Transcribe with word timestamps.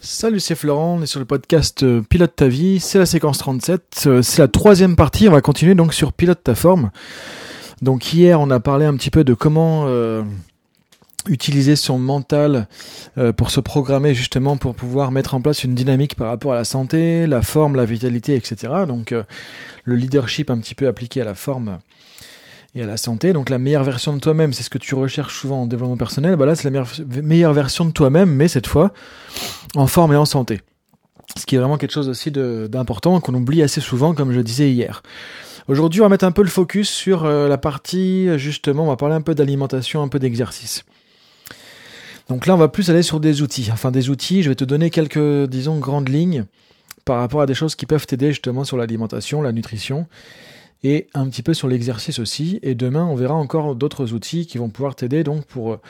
Salut, 0.00 0.38
c'est 0.38 0.54
Florent, 0.54 0.98
on 0.98 1.02
est 1.02 1.06
sur 1.06 1.18
le 1.18 1.26
podcast 1.26 1.82
euh, 1.82 2.02
Pilote 2.02 2.36
ta 2.36 2.46
vie, 2.46 2.78
c'est 2.78 3.00
la 3.00 3.06
séquence 3.06 3.38
37, 3.38 4.04
euh, 4.06 4.22
c'est 4.22 4.40
la 4.40 4.46
troisième 4.46 4.94
partie, 4.94 5.28
on 5.28 5.32
va 5.32 5.40
continuer 5.40 5.74
donc 5.74 5.92
sur 5.92 6.12
Pilote 6.12 6.40
ta 6.44 6.54
forme. 6.54 6.92
Donc 7.82 8.12
hier 8.12 8.40
on 8.40 8.48
a 8.50 8.60
parlé 8.60 8.86
un 8.86 8.94
petit 8.94 9.10
peu 9.10 9.24
de 9.24 9.34
comment 9.34 9.86
euh, 9.88 10.22
utiliser 11.28 11.74
son 11.74 11.98
mental 11.98 12.68
pour 13.36 13.50
se 13.50 13.58
programmer 13.58 14.14
justement 14.14 14.56
pour 14.56 14.76
pouvoir 14.76 15.10
mettre 15.10 15.34
en 15.34 15.40
place 15.40 15.64
une 15.64 15.74
dynamique 15.74 16.14
par 16.14 16.28
rapport 16.28 16.52
à 16.52 16.56
la 16.56 16.64
santé, 16.64 17.26
la 17.26 17.42
forme, 17.42 17.74
la 17.74 17.84
vitalité, 17.84 18.36
etc. 18.36 18.72
Donc 18.86 19.12
le 19.84 19.96
leadership 19.96 20.48
un 20.48 20.58
petit 20.58 20.76
peu 20.76 20.86
appliqué 20.86 21.20
à 21.20 21.24
la 21.24 21.34
forme 21.34 21.80
et 22.78 22.82
à 22.82 22.86
la 22.86 22.96
santé. 22.96 23.32
Donc 23.32 23.50
la 23.50 23.58
meilleure 23.58 23.84
version 23.84 24.12
de 24.14 24.20
toi-même, 24.20 24.52
c'est 24.52 24.62
ce 24.62 24.70
que 24.70 24.78
tu 24.78 24.94
recherches 24.94 25.38
souvent 25.38 25.62
en 25.62 25.66
développement 25.66 25.96
personnel. 25.96 26.36
Bah 26.36 26.46
là, 26.46 26.54
c'est 26.54 26.64
la 26.64 26.70
meilleure, 26.70 26.88
meilleure 27.22 27.52
version 27.52 27.84
de 27.84 27.90
toi-même, 27.90 28.30
mais 28.30 28.48
cette 28.48 28.66
fois 28.66 28.92
en 29.74 29.86
forme 29.86 30.12
et 30.12 30.16
en 30.16 30.24
santé. 30.24 30.60
Ce 31.36 31.44
qui 31.44 31.56
est 31.56 31.58
vraiment 31.58 31.76
quelque 31.76 31.92
chose 31.92 32.08
aussi 32.08 32.30
d'important 32.30 33.20
qu'on 33.20 33.34
oublie 33.34 33.62
assez 33.62 33.80
souvent, 33.80 34.14
comme 34.14 34.32
je 34.32 34.40
disais 34.40 34.70
hier. 34.70 35.02
Aujourd'hui, 35.66 36.00
on 36.00 36.04
va 36.04 36.08
mettre 36.08 36.24
un 36.24 36.32
peu 36.32 36.42
le 36.42 36.48
focus 36.48 36.88
sur 36.88 37.26
euh, 37.26 37.46
la 37.46 37.58
partie, 37.58 38.38
justement, 38.38 38.84
on 38.84 38.88
va 38.88 38.96
parler 38.96 39.14
un 39.14 39.20
peu 39.20 39.34
d'alimentation, 39.34 40.02
un 40.02 40.08
peu 40.08 40.18
d'exercice. 40.18 40.84
Donc 42.30 42.46
là, 42.46 42.54
on 42.54 42.58
va 42.58 42.68
plus 42.68 42.88
aller 42.88 43.02
sur 43.02 43.20
des 43.20 43.42
outils. 43.42 43.68
Enfin, 43.70 43.90
des 43.90 44.08
outils, 44.08 44.42
je 44.42 44.48
vais 44.48 44.54
te 44.54 44.64
donner 44.64 44.88
quelques, 44.88 45.46
disons, 45.48 45.78
grandes 45.78 46.08
lignes 46.08 46.44
par 47.04 47.18
rapport 47.18 47.42
à 47.42 47.46
des 47.46 47.54
choses 47.54 47.74
qui 47.74 47.84
peuvent 47.84 48.06
t'aider 48.06 48.28
justement 48.28 48.64
sur 48.64 48.76
l'alimentation, 48.76 49.42
la 49.42 49.52
nutrition 49.52 50.06
et 50.84 51.08
un 51.14 51.28
petit 51.28 51.42
peu 51.42 51.54
sur 51.54 51.68
l'exercice 51.68 52.18
aussi. 52.18 52.58
Et 52.62 52.74
demain, 52.74 53.04
on 53.04 53.14
verra 53.14 53.34
encore 53.34 53.74
d'autres 53.74 54.12
outils 54.12 54.46
qui 54.46 54.58
vont 54.58 54.68
pouvoir 54.68 54.94
t'aider 54.94 55.24
donc 55.24 55.44
pour 55.44 55.72
euh, 55.72 55.80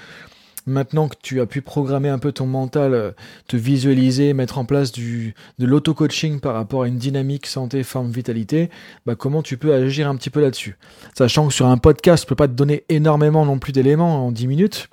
maintenant 0.69 1.09
que 1.09 1.16
tu 1.20 1.41
as 1.41 1.46
pu 1.46 1.62
programmer 1.62 2.09
un 2.09 2.19
peu 2.19 2.33
ton 2.33 2.46
mental, 2.46 2.95
euh, 2.95 3.10
te 3.48 3.56
visualiser, 3.56 4.34
mettre 4.34 4.59
en 4.59 4.65
place 4.65 4.93
de 4.93 5.32
l'auto-coaching 5.59 6.41
par 6.41 6.55
rapport 6.55 6.82
à 6.82 6.88
une 6.88 6.98
dynamique 6.98 7.46
santé, 7.46 7.82
forme, 7.82 8.10
vitalité, 8.10 8.71
bah 9.07 9.15
comment 9.16 9.43
tu 9.43 9.57
peux 9.57 9.74
agir 9.74 10.09
un 10.09 10.16
petit 10.16 10.30
peu 10.30 10.40
là-dessus? 10.40 10.77
Sachant 11.16 11.49
que 11.49 11.55
sur 11.55 11.66
un 11.66 11.79
podcast, 11.79 12.24
je 12.24 12.29
peux 12.29 12.37
pas 12.37 12.49
te 12.49 12.52
donner 12.52 12.84
énormément 12.88 13.45
non 13.45 13.59
plus 13.59 13.73
d'éléments 13.73 14.27
en 14.27 14.32
10 14.32 14.46
minutes. 14.46 14.88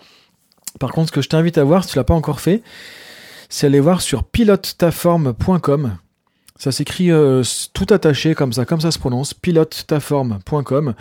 Par 0.80 0.92
contre, 0.92 1.10
ce 1.10 1.14
que 1.14 1.22
je 1.22 1.30
t'invite 1.30 1.58
à 1.58 1.64
voir, 1.64 1.84
si 1.84 1.92
tu 1.92 1.98
l'as 1.98 2.04
pas 2.04 2.14
encore 2.14 2.42
fait, 2.42 2.62
c'est 3.50 3.68
aller 3.68 3.80
voir 3.80 4.02
sur 4.02 4.24
pilotetaforme.com. 4.24 5.98
Ça 6.58 6.72
s'écrit 6.72 7.12
euh, 7.12 7.44
tout 7.74 7.88
attaché 7.90 8.34
comme 8.34 8.54
ça, 8.54 8.64
comme 8.64 8.80
ça 8.80 8.92
se 8.92 9.00
prononce, 9.00 9.34
pilotetaforme.com. 9.34 10.94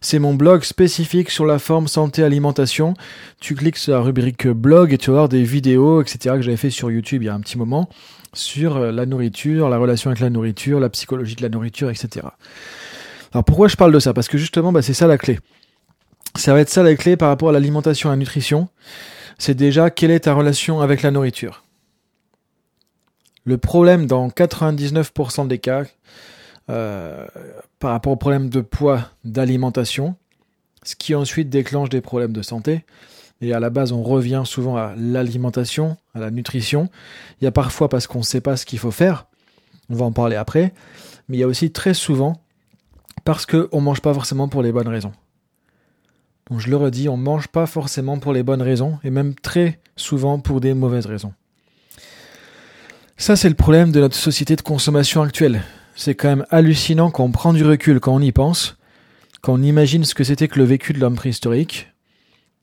C'est 0.00 0.18
mon 0.18 0.34
blog 0.34 0.64
spécifique 0.64 1.30
sur 1.30 1.44
la 1.44 1.58
forme 1.58 1.88
santé 1.88 2.22
alimentation. 2.22 2.94
Tu 3.40 3.54
cliques 3.54 3.76
sur 3.76 3.92
la 3.92 4.00
rubrique 4.00 4.46
blog 4.48 4.92
et 4.94 4.98
tu 4.98 5.10
vas 5.10 5.16
voir 5.16 5.28
des 5.28 5.42
vidéos, 5.42 6.00
etc. 6.00 6.36
que 6.36 6.42
j'avais 6.42 6.56
fait 6.56 6.70
sur 6.70 6.90
YouTube 6.90 7.22
il 7.22 7.26
y 7.26 7.28
a 7.28 7.34
un 7.34 7.40
petit 7.40 7.58
moment 7.58 7.88
sur 8.32 8.76
euh, 8.76 8.92
la 8.92 9.06
nourriture, 9.06 9.68
la 9.68 9.78
relation 9.78 10.10
avec 10.10 10.20
la 10.20 10.30
nourriture, 10.30 10.80
la 10.80 10.88
psychologie 10.88 11.36
de 11.36 11.42
la 11.42 11.48
nourriture, 11.50 11.90
etc. 11.90 12.26
Alors 13.32 13.44
pourquoi 13.44 13.68
je 13.68 13.76
parle 13.76 13.92
de 13.92 13.98
ça? 13.98 14.14
Parce 14.14 14.28
que 14.28 14.38
justement, 14.38 14.72
bah, 14.72 14.82
c'est 14.82 14.94
ça 14.94 15.06
la 15.06 15.18
clé. 15.18 15.38
Ça 16.36 16.52
va 16.52 16.60
être 16.60 16.70
ça 16.70 16.82
la 16.82 16.94
clé 16.96 17.16
par 17.16 17.28
rapport 17.28 17.50
à 17.50 17.52
l'alimentation 17.52 18.08
et 18.08 18.12
à 18.12 18.14
la 18.14 18.18
nutrition. 18.18 18.68
C'est 19.38 19.54
déjà 19.54 19.90
quelle 19.90 20.10
est 20.10 20.20
ta 20.20 20.34
relation 20.34 20.80
avec 20.80 21.02
la 21.02 21.10
nourriture? 21.10 21.63
Le 23.44 23.58
problème 23.58 24.06
dans 24.06 24.28
99% 24.28 25.46
des 25.48 25.58
cas, 25.58 25.84
euh, 26.70 27.26
par 27.78 27.90
rapport 27.90 28.12
au 28.12 28.16
problème 28.16 28.48
de 28.48 28.62
poids, 28.62 29.10
d'alimentation, 29.24 30.16
ce 30.82 30.96
qui 30.96 31.14
ensuite 31.14 31.50
déclenche 31.50 31.90
des 31.90 32.00
problèmes 32.00 32.32
de 32.32 32.42
santé. 32.42 32.84
Et 33.40 33.52
à 33.52 33.60
la 33.60 33.68
base, 33.68 33.92
on 33.92 34.02
revient 34.02 34.42
souvent 34.46 34.76
à 34.76 34.94
l'alimentation, 34.96 35.96
à 36.14 36.20
la 36.20 36.30
nutrition. 36.30 36.88
Il 37.40 37.44
y 37.44 37.46
a 37.46 37.52
parfois 37.52 37.88
parce 37.90 38.06
qu'on 38.06 38.20
ne 38.20 38.24
sait 38.24 38.40
pas 38.40 38.56
ce 38.56 38.64
qu'il 38.64 38.78
faut 38.78 38.90
faire, 38.90 39.26
on 39.90 39.94
va 39.94 40.06
en 40.06 40.12
parler 40.12 40.36
après, 40.36 40.72
mais 41.28 41.36
il 41.36 41.40
y 41.40 41.42
a 41.42 41.46
aussi 41.46 41.70
très 41.70 41.92
souvent 41.92 42.40
parce 43.24 43.44
qu'on 43.44 43.68
ne 43.72 43.80
mange 43.80 44.00
pas 44.00 44.14
forcément 44.14 44.48
pour 44.48 44.62
les 44.62 44.72
bonnes 44.72 44.88
raisons. 44.88 45.12
Donc 46.50 46.60
je 46.60 46.70
le 46.70 46.76
redis, 46.76 47.08
on 47.08 47.16
ne 47.16 47.22
mange 47.22 47.48
pas 47.48 47.66
forcément 47.66 48.18
pour 48.18 48.32
les 48.32 48.42
bonnes 48.42 48.62
raisons, 48.62 48.98
et 49.04 49.10
même 49.10 49.34
très 49.34 49.80
souvent 49.96 50.38
pour 50.38 50.60
des 50.60 50.74
mauvaises 50.74 51.06
raisons. 51.06 51.32
Ça, 53.24 53.36
c'est 53.36 53.48
le 53.48 53.54
problème 53.54 53.90
de 53.90 54.00
notre 54.00 54.16
société 54.16 54.54
de 54.54 54.60
consommation 54.60 55.22
actuelle. 55.22 55.62
C'est 55.96 56.14
quand 56.14 56.28
même 56.28 56.44
hallucinant 56.50 57.10
quand 57.10 57.24
on 57.24 57.30
prend 57.30 57.54
du 57.54 57.64
recul, 57.64 57.98
quand 57.98 58.14
on 58.14 58.20
y 58.20 58.32
pense, 58.32 58.76
quand 59.40 59.54
on 59.54 59.62
imagine 59.62 60.04
ce 60.04 60.14
que 60.14 60.24
c'était 60.24 60.46
que 60.46 60.58
le 60.58 60.66
vécu 60.66 60.92
de 60.92 61.00
l'homme 61.00 61.14
préhistorique. 61.14 61.88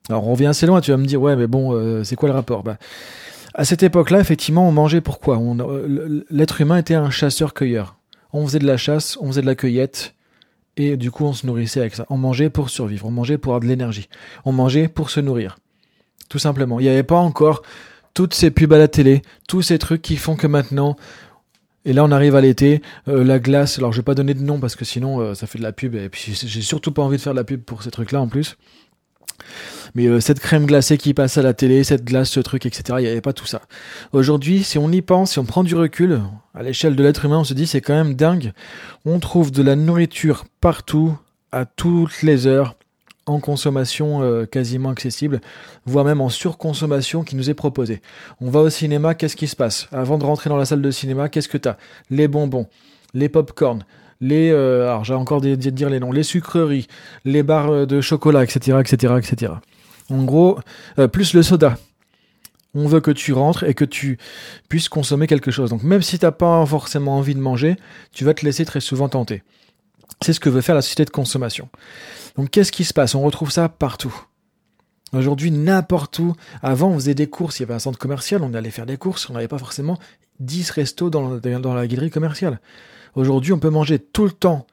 Alors 0.08 0.28
on 0.28 0.34
revient 0.34 0.46
assez 0.46 0.68
loin, 0.68 0.80
tu 0.80 0.92
vas 0.92 0.98
me 0.98 1.08
dire, 1.08 1.20
ouais, 1.20 1.36
mais 1.36 1.48
bon, 1.48 1.74
euh, 1.74 2.04
c'est 2.04 2.16
quoi 2.16 2.30
le 2.30 2.36
rapport? 2.36 2.62
Bah, 2.62 2.78
À 3.56 3.66
cette 3.66 3.82
époque-là, 3.82 4.20
effectivement, 4.20 4.70
on 4.70 4.72
mangeait 4.72 5.02
pourquoi 5.02 5.40
euh, 5.40 6.24
L'être 6.30 6.62
humain 6.62 6.78
était 6.78 6.94
un 6.94 7.10
chasseur-cueilleur. 7.10 7.98
On 8.32 8.46
faisait 8.46 8.60
de 8.60 8.68
la 8.68 8.78
chasse, 8.78 9.18
on 9.20 9.30
faisait 9.30 9.42
de 9.42 9.48
la 9.48 9.56
cueillette, 9.56 10.14
et 10.78 10.96
du 10.96 11.10
coup 11.10 11.26
on 11.26 11.34
se 11.34 11.48
nourrissait 11.48 11.80
avec 11.80 11.96
ça. 11.96 12.06
On 12.12 12.18
mangeait 12.18 12.52
pour 12.52 12.70
survivre, 12.70 13.08
on 13.08 13.12
mangeait 13.12 13.40
pour 13.40 13.54
avoir 13.54 13.62
de 13.62 13.66
l'énergie, 13.66 14.10
on 14.46 14.52
mangeait 14.52 14.90
pour 14.90 15.10
se 15.10 15.22
nourrir. 15.22 15.58
Tout 16.30 16.38
simplement. 16.38 16.80
Il 16.80 16.84
n'y 16.84 16.90
avait 16.90 17.02
pas 17.02 17.18
encore 17.18 17.64
toutes 18.14 18.34
ces 18.34 18.52
pubs 18.52 18.74
à 18.74 18.78
la 18.78 18.88
télé, 18.88 19.22
tous 19.48 19.62
ces 19.62 19.80
trucs 19.80 20.02
qui 20.02 20.18
font 20.18 20.36
que 20.36 20.48
maintenant, 20.48 20.96
et 21.86 21.94
là 21.94 22.04
on 22.04 22.12
arrive 22.12 22.36
à 22.36 22.42
l'été, 22.42 22.82
euh, 23.08 23.24
la 23.24 23.40
glace, 23.40 23.78
alors 23.78 23.92
je 23.92 23.98
vais 23.98 24.04
pas 24.04 24.16
donner 24.16 24.34
de 24.34 24.42
nom 24.42 24.60
parce 24.60 24.76
que 24.76 24.86
sinon 24.86 25.20
euh, 25.20 25.34
ça 25.34 25.48
fait 25.48 25.58
de 25.58 25.64
la 25.64 25.72
pub, 25.72 25.96
et 25.96 26.10
puis 26.10 26.34
j'ai 26.36 26.62
surtout 26.62 26.92
pas 26.92 27.02
envie 27.02 27.18
de 27.18 27.22
faire 27.22 27.34
de 27.34 27.40
la 27.40 27.44
pub 27.44 27.62
pour 27.62 27.84
ces 27.84 27.92
trucs-là 27.92 28.22
en 28.22 28.28
plus. 28.28 28.58
Mais 29.96 30.08
euh, 30.08 30.20
cette 30.20 30.40
crème 30.40 30.66
glacée 30.66 30.98
qui 30.98 31.14
passe 31.14 31.38
à 31.38 31.42
la 31.42 31.54
télé, 31.54 31.84
cette 31.84 32.06
glace, 32.06 32.30
ce 32.30 32.40
truc, 32.40 32.66
etc., 32.66 32.84
il 33.00 33.04
n'y 33.04 33.10
avait 33.10 33.22
pas 33.22 33.34
tout 33.34 33.46
ça. 33.46 33.62
Aujourd'hui, 34.14 34.64
si 34.64 34.78
on 34.78 34.92
y 34.92 35.02
pense, 35.02 35.32
si 35.32 35.40
on 35.40 35.46
prend 35.46 35.64
du 35.64 35.76
recul, 35.76 36.22
à 36.54 36.64
l'échelle 36.64 36.96
de 36.96 37.04
l'être 37.04 37.26
humain, 37.26 37.40
on 37.40 37.44
se 37.44 37.54
dit 37.54 37.68
c'est 37.68 37.82
quand 37.82 37.96
même 37.96 38.14
dingue. 38.14 38.54
On 39.06 39.20
trouve 39.20 39.52
de 39.52 39.64
la 39.64 39.76
nourriture 39.76 40.46
partout, 40.62 41.18
à 41.52 41.66
toutes 41.66 42.22
les 42.22 42.48
heures, 42.48 42.76
en 43.31 43.40
consommation 43.40 44.22
euh, 44.22 44.46
quasiment 44.46 44.90
accessible, 44.90 45.42
voire 45.86 46.06
même 46.06 46.22
en 46.22 46.30
surconsommation 46.30 47.24
qui 47.24 47.36
nous 47.36 47.50
est 47.50 47.53
proposée. 47.53 48.02
On 48.40 48.50
va 48.50 48.59
au 48.62 48.69
cinéma, 48.69 49.16
qu'est-ce 49.16 49.36
qui 49.36 49.47
se 49.47 49.56
passe? 49.56 49.88
Avant 49.92 50.18
de 50.18 50.24
rentrer 50.24 50.50
dans 50.50 50.58
la 50.58 50.66
salle 50.66 50.81
de 50.81 50.92
cinéma, 50.92 51.30
qu'est-ce 51.30 51.50
que 51.50 51.58
tu 51.58 51.68
as 51.68 51.78
Les 52.09 52.28
bonbons, 52.28 52.68
les 53.14 53.30
pop-corn, 53.30 53.84
les... 54.20 54.52
Euh, 54.52 54.90
alors 54.90 55.03
j'ai 55.03 55.14
encore 55.14 55.41
de 55.41 55.56
dire 55.56 55.90
les 55.90 56.00
noms, 56.00 56.12
les 56.12 56.24
sucreries, 56.24 56.88
les 57.25 57.44
barres 57.44 57.72
euh, 57.72 57.86
de 57.86 58.02
chocolat, 58.02 58.44
etc., 58.44 58.78
etc., 58.80 59.16
etc. 59.18 59.53
En 60.09 60.24
gros, 60.24 60.59
plus 61.14 61.34
le 61.34 61.41
soda. 61.41 61.78
On 62.74 62.88
veut 62.88 63.00
que 63.00 63.12
tu 63.12 63.31
rentres 63.31 63.64
et 63.64 63.74
que 63.74 63.86
tu 63.86 64.18
puisses 64.68 64.90
consommer 64.90 65.28
quelque 65.28 65.52
chose. 65.52 65.70
Donc 65.70 65.84
même 65.84 66.02
si 66.02 66.20
tu 66.20 66.25
n'as 66.25 66.31
pas 66.31 66.66
forcément 66.66 67.18
envie 67.18 67.36
de 67.36 67.40
manger, 67.40 67.78
tu 68.12 68.25
vas 68.25 68.34
te 68.34 68.46
laisser 68.46 68.66
très 68.66 68.81
souvent 68.81 69.08
tenter. 69.08 69.41
C'est 70.22 70.34
ce 70.34 70.40
que 70.40 70.50
veut 70.50 70.62
faire 70.62 70.76
la 70.76 70.82
société 70.82 71.06
de 71.06 71.10
consommation. 71.10 71.70
Donc 72.38 72.50
qu'est-ce 72.50 72.72
qui 72.72 72.84
se 72.84 72.94
passe? 72.94 73.16
On 73.16 73.22
retrouve 73.22 73.52
ça 73.52 73.70
partout. 73.70 74.14
Aujourd'hui, 75.14 75.52
n'importe 75.52 76.20
où. 76.20 76.36
Avant, 76.62 76.90
on 76.90 76.96
faisait 76.96 77.16
des 77.16 77.28
courses, 77.28 77.60
il 77.60 77.64
y 77.64 77.66
avait 77.66 77.74
un 77.74 77.80
centre 77.80 78.00
commercial, 78.00 78.42
on 78.44 78.54
allait 78.54 78.72
faire 78.72 78.86
des 78.86 78.98
courses, 78.98 79.30
on 79.30 79.34
n'avait 79.34 79.48
pas 79.48 79.58
forcément 79.58 79.98
10 80.40 80.70
restos 80.72 81.10
dans, 81.10 81.40
la 81.74 81.88
guiderie 81.88 82.10
commerciale. 82.10 82.60
Aujourd'hui, 83.16 83.52
on 83.52 83.60
peut 83.60 83.70
manger 83.70 84.00
tout 84.00 84.24
le 84.24 84.32
temps, 84.32 84.68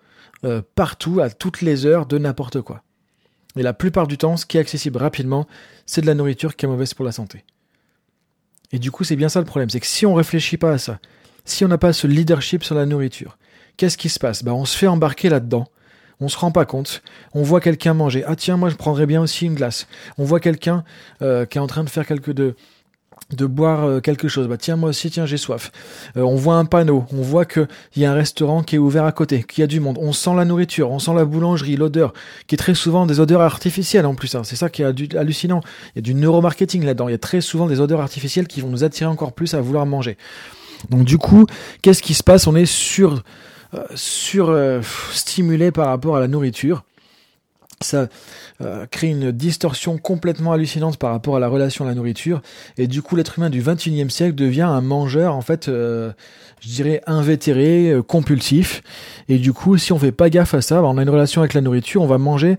euh, 0.44 0.62
partout, 0.75 1.21
à 1.21 1.31
toutes 1.31 1.60
les 1.60 1.87
heures, 1.87 2.06
de 2.06 2.19
n'importe 2.19 2.60
quoi. 2.60 2.82
Et 3.56 3.62
la 3.62 3.72
plupart 3.72 4.06
du 4.06 4.16
temps, 4.16 4.37
ce 4.37 4.47
qui 4.47 4.56
est 4.59 4.60
accessible 4.60 4.98
rapidement, 4.98 5.48
c'est 5.87 6.03
de 6.03 6.06
la 6.06 6.15
nourriture 6.15 6.54
qui 6.54 6.66
est 6.66 6.69
mauvaise 6.69 6.94
pour 6.94 7.04
la 7.04 7.12
santé. 7.12 7.44
Et 8.71 8.78
du 8.78 8.93
coup, 8.93 9.03
c'est 9.03 9.16
bien 9.16 9.28
ça 9.28 9.41
le 9.41 9.47
problème, 9.47 9.71
c'est 9.71 9.81
que 9.81 9.87
si 9.87 10.06
on 10.06 10.15
réfléchit 10.15 10.59
pas 10.59 10.71
à 10.71 10.78
ça, 10.78 11.00
si 11.44 11.65
on 11.65 11.69
n'a 11.69 11.78
pas 11.78 11.93
ce 11.93 12.06
leadership 12.06 12.62
sur 12.62 12.75
la 12.75 12.87
nourriture, 12.87 13.38
qu'est-ce 13.78 13.97
qui 13.97 14.11
se 14.11 14.19
passe? 14.19 14.44
Bah, 14.44 14.53
On 14.53 14.66
se 14.66 14.77
fait 14.77 14.89
embarquer 14.89 15.31
là-dedans 15.31 15.66
on 16.21 16.28
se 16.28 16.37
rend 16.37 16.50
pas 16.50 16.65
compte. 16.65 17.03
On 17.33 17.43
voit 17.43 17.61
quelqu'un 17.61 17.94
manger. 17.94 18.25
Ah 18.27 18.37
tiens, 18.37 18.56
moi 18.56 18.71
je 18.71 18.77
prendrais 18.77 19.06
bien 19.06 19.21
aussi 19.22 19.47
une 19.47 19.55
glace. 19.55 19.87
On 20.19 20.25
voit 20.25 20.41
quelqu'un 20.41 20.84
euh, 21.22 21.47
qui 21.47 21.59
est 21.59 21.61
en 21.61 21.66
train 21.66 21.84
de 21.84 21.91
faire 21.91 22.06
quelque 22.06 22.31
de 22.31 22.56
de 23.33 23.47
boire 23.47 23.84
euh, 23.84 24.00
quelque 24.00 24.27
chose. 24.27 24.49
Bah 24.49 24.56
tiens, 24.56 24.77
moi 24.77 24.91
aussi, 24.91 25.11
tiens, 25.11 25.27
j'ai 25.27 25.37
soif. 25.37 25.71
Euh, 26.16 26.22
on 26.22 26.36
voit 26.36 26.54
un 26.54 26.65
panneau, 26.65 27.04
on 27.13 27.21
voit 27.21 27.45
qu'il 27.45 27.66
y 27.97 28.04
a 28.04 28.13
un 28.13 28.15
restaurant 28.15 28.63
qui 28.63 28.77
est 28.77 28.78
ouvert 28.78 29.04
à 29.04 29.13
côté, 29.13 29.42
qu'il 29.42 29.60
y 29.60 29.65
a 29.65 29.66
du 29.66 29.81
monde. 29.81 29.98
On 30.01 30.13
sent 30.13 30.34
la 30.34 30.45
nourriture, 30.45 30.91
on 30.91 30.98
sent 30.98 31.13
la 31.15 31.24
boulangerie, 31.24 31.77
l'odeur, 31.77 32.15
qui 32.47 32.54
est 32.54 32.59
très 32.59 32.74
souvent 32.74 33.07
des 33.07 33.21
odeurs 33.21 33.42
artificielles 33.42 34.07
en 34.07 34.15
plus. 34.15 34.34
Hein. 34.34 34.45
C'est 34.45 34.57
ça 34.57 34.71
qui 34.71 34.83
est 34.83 35.16
hallucinant. 35.16 35.60
Il 35.95 35.97
y 35.97 35.98
a 35.98 36.03
du 36.03 36.15
neuromarketing 36.15 36.84
là-dedans. 36.84 37.09
Il 37.09 37.13
y 37.13 37.15
a 37.15 37.19
très 37.19 37.41
souvent 37.41 37.66
des 37.66 37.81
odeurs 37.81 38.01
artificielles 38.01 38.47
qui 38.47 38.60
vont 38.60 38.69
nous 38.69 38.84
attirer 38.84 39.10
encore 39.10 39.33
plus 39.33 39.54
à 39.54 39.60
vouloir 39.60 39.84
manger. 39.84 40.16
Donc 40.91 41.04
du 41.04 41.19
coup, 41.19 41.47
qu'est-ce 41.83 42.03
qui 42.03 42.15
se 42.15 42.22
passe? 42.22 42.47
On 42.47 42.54
est 42.54 42.66
sur 42.66 43.22
sur 43.94 44.50
euh, 44.50 44.80
stimulé 45.12 45.70
par 45.70 45.88
rapport 45.88 46.16
à 46.16 46.20
la 46.20 46.28
nourriture. 46.28 46.84
Ça 47.80 48.09
euh, 48.60 48.86
crée 48.86 49.09
une 49.09 49.30
distorsion 49.30 49.98
complètement 49.98 50.53
hallucinante 50.53 50.97
par 50.97 51.13
rapport 51.13 51.36
à 51.36 51.41
la 51.41 51.48
relation 51.48 51.84
à 51.84 51.89
la 51.89 51.95
nourriture. 51.95 52.42
Et 52.77 52.86
du 52.86 53.03
coup 53.03 53.15
l'être 53.15 53.39
humain 53.39 53.51
du 53.51 53.63
21e 53.63 54.10
siècle 54.10 54.34
devient 54.34 54.63
un 54.63 54.80
mangeur 54.80 55.34
en 55.34 55.42
fait 55.42 55.69
euh, 55.69 56.10
je 56.60 56.69
dirais 56.69 57.03
invétéré 57.07 57.91
euh, 57.91 58.03
compulsif. 58.03 58.83
Et 59.28 59.39
du 59.39 59.53
coup 59.53 59.78
si 59.78 59.92
on 59.92 59.98
fait 59.98 60.13
pas 60.13 60.28
gaffe 60.28 60.54
à 60.54 60.60
ça 60.60 60.83
bah, 60.83 60.89
on 60.89 60.98
a 60.98 61.03
une 61.03 61.10
relation 61.10 61.41
avec 61.41 61.54
la 61.54 61.60
nourriture 61.60 62.03
on 62.03 62.07
va 62.07 62.19
manger 62.19 62.57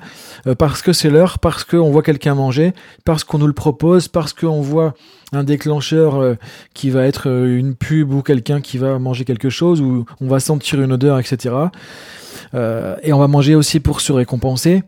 parce 0.58 0.82
que 0.82 0.94
c'est 0.94 1.10
l'heure 1.10 1.40
parce 1.40 1.64
qu'on 1.64 1.92
voit 1.92 2.04
quelqu'un 2.04 2.36
manger 2.36 2.74
parce 3.04 3.24
qu'on 3.24 3.40
nous 3.40 3.48
le 3.48 3.54
propose 3.54 4.08
parce 4.08 4.32
qu'on 4.34 4.62
voit 4.62 4.94
un 5.34 5.44
déclencheur 5.44 6.38
qui 6.74 6.90
va 6.90 7.06
être 7.06 7.28
une 7.28 7.76
pub 7.76 8.14
ou 8.14 8.22
quelqu'un 8.22 8.62
qui 8.62 8.78
va 8.78 9.00
manger 9.00 9.26
quelque 9.26 9.50
chose 9.50 9.82
ou 9.82 10.06
on 10.22 10.28
va 10.28 10.40
sentir 10.40 10.82
une 10.82 10.94
odeur 10.94 11.20
etc 11.20 11.56
et 12.54 13.14
on 13.14 13.20
va 13.20 13.28
manger 13.28 13.56
aussi 13.56 13.80
pour 13.80 14.02
se 14.02 14.12
récompenser 14.12 14.84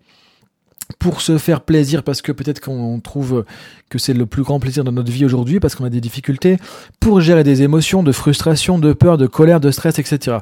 pour 0.99 1.21
se 1.21 1.37
faire 1.37 1.61
plaisir 1.61 2.03
parce 2.03 2.21
que 2.21 2.31
peut-être 2.31 2.59
qu'on 2.59 2.99
trouve 2.99 3.45
que 3.89 3.99
c'est 3.99 4.13
le 4.13 4.25
plus 4.25 4.43
grand 4.43 4.59
plaisir 4.59 4.83
de 4.83 4.91
notre 4.91 5.11
vie 5.11 5.25
aujourd'hui 5.25 5.59
parce 5.59 5.75
qu'on 5.75 5.85
a 5.85 5.89
des 5.89 6.01
difficultés, 6.01 6.57
pour 6.99 7.21
gérer 7.21 7.43
des 7.43 7.63
émotions 7.63 8.03
de 8.03 8.11
frustration, 8.11 8.79
de 8.79 8.93
peur, 8.93 9.17
de 9.17 9.27
colère, 9.27 9.59
de 9.59 9.71
stress, 9.71 9.99
etc. 9.99 10.37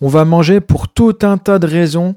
On 0.00 0.08
va 0.08 0.24
manger 0.24 0.60
pour 0.60 0.88
tout 0.88 1.16
un 1.22 1.38
tas 1.38 1.58
de 1.58 1.66
raisons. 1.66 2.14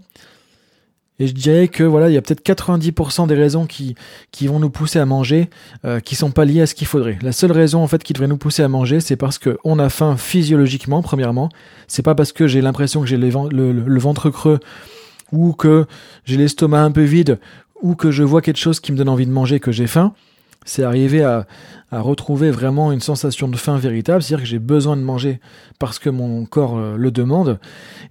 Et 1.19 1.25
je 1.25 1.33
dirais 1.33 1.67
que 1.67 1.83
voilà, 1.83 2.09
il 2.09 2.13
y 2.13 2.17
a 2.17 2.21
peut-être 2.21 2.45
90% 2.45 3.27
des 3.27 3.33
raisons 3.33 3.65
qui, 3.65 3.95
qui 4.31 4.45
vont 4.45 4.59
nous 4.59 4.69
pousser 4.69 4.99
à 4.99 5.05
manger, 5.05 5.49
euh, 5.83 5.99
qui 5.99 6.15
sont 6.15 6.29
pas 6.29 6.45
liées 6.45 6.61
à 6.61 6.67
ce 6.67 6.75
qu'il 6.75 6.85
faudrait. 6.85 7.17
La 7.23 7.31
seule 7.31 7.51
raison 7.51 7.81
en 7.81 7.87
fait 7.87 8.03
qui 8.03 8.13
devrait 8.13 8.27
nous 8.27 8.37
pousser 8.37 8.61
à 8.61 8.67
manger, 8.67 8.99
c'est 8.99 9.15
parce 9.15 9.39
qu'on 9.39 9.79
a 9.79 9.89
faim 9.89 10.15
physiologiquement, 10.15 11.01
premièrement. 11.01 11.49
C'est 11.87 12.03
pas 12.03 12.13
parce 12.13 12.31
que 12.31 12.45
j'ai 12.45 12.61
l'impression 12.61 13.01
que 13.01 13.07
j'ai 13.07 13.17
le 13.17 13.99
ventre 13.99 14.29
creux 14.29 14.59
ou 15.31 15.53
que 15.53 15.85
j'ai 16.25 16.37
l'estomac 16.37 16.81
un 16.81 16.91
peu 16.91 17.03
vide 17.03 17.39
ou 17.81 17.95
que 17.95 18.12
je 18.12 18.24
vois 18.24 18.41
quelque 18.41 18.59
chose 18.59 18.79
qui 18.79 18.91
me 18.91 18.97
donne 18.97 19.09
envie 19.09 19.25
de 19.25 19.31
manger, 19.31 19.59
que 19.59 19.71
j'ai 19.71 19.88
faim, 19.88 20.13
c'est 20.65 20.83
arriver 20.83 21.24
à, 21.24 21.47
retrouver 21.89 22.51
vraiment 22.51 22.91
une 22.91 23.00
sensation 23.00 23.47
de 23.47 23.56
faim 23.56 23.77
véritable, 23.77 24.21
c'est-à-dire 24.21 24.44
que 24.44 24.50
j'ai 24.50 24.59
besoin 24.59 24.97
de 24.97 25.01
manger 25.01 25.39
parce 25.79 26.00
que 26.00 26.09
mon 26.09 26.45
corps 26.45 26.77
euh, 26.77 26.97
le 26.97 27.12
demande, 27.12 27.59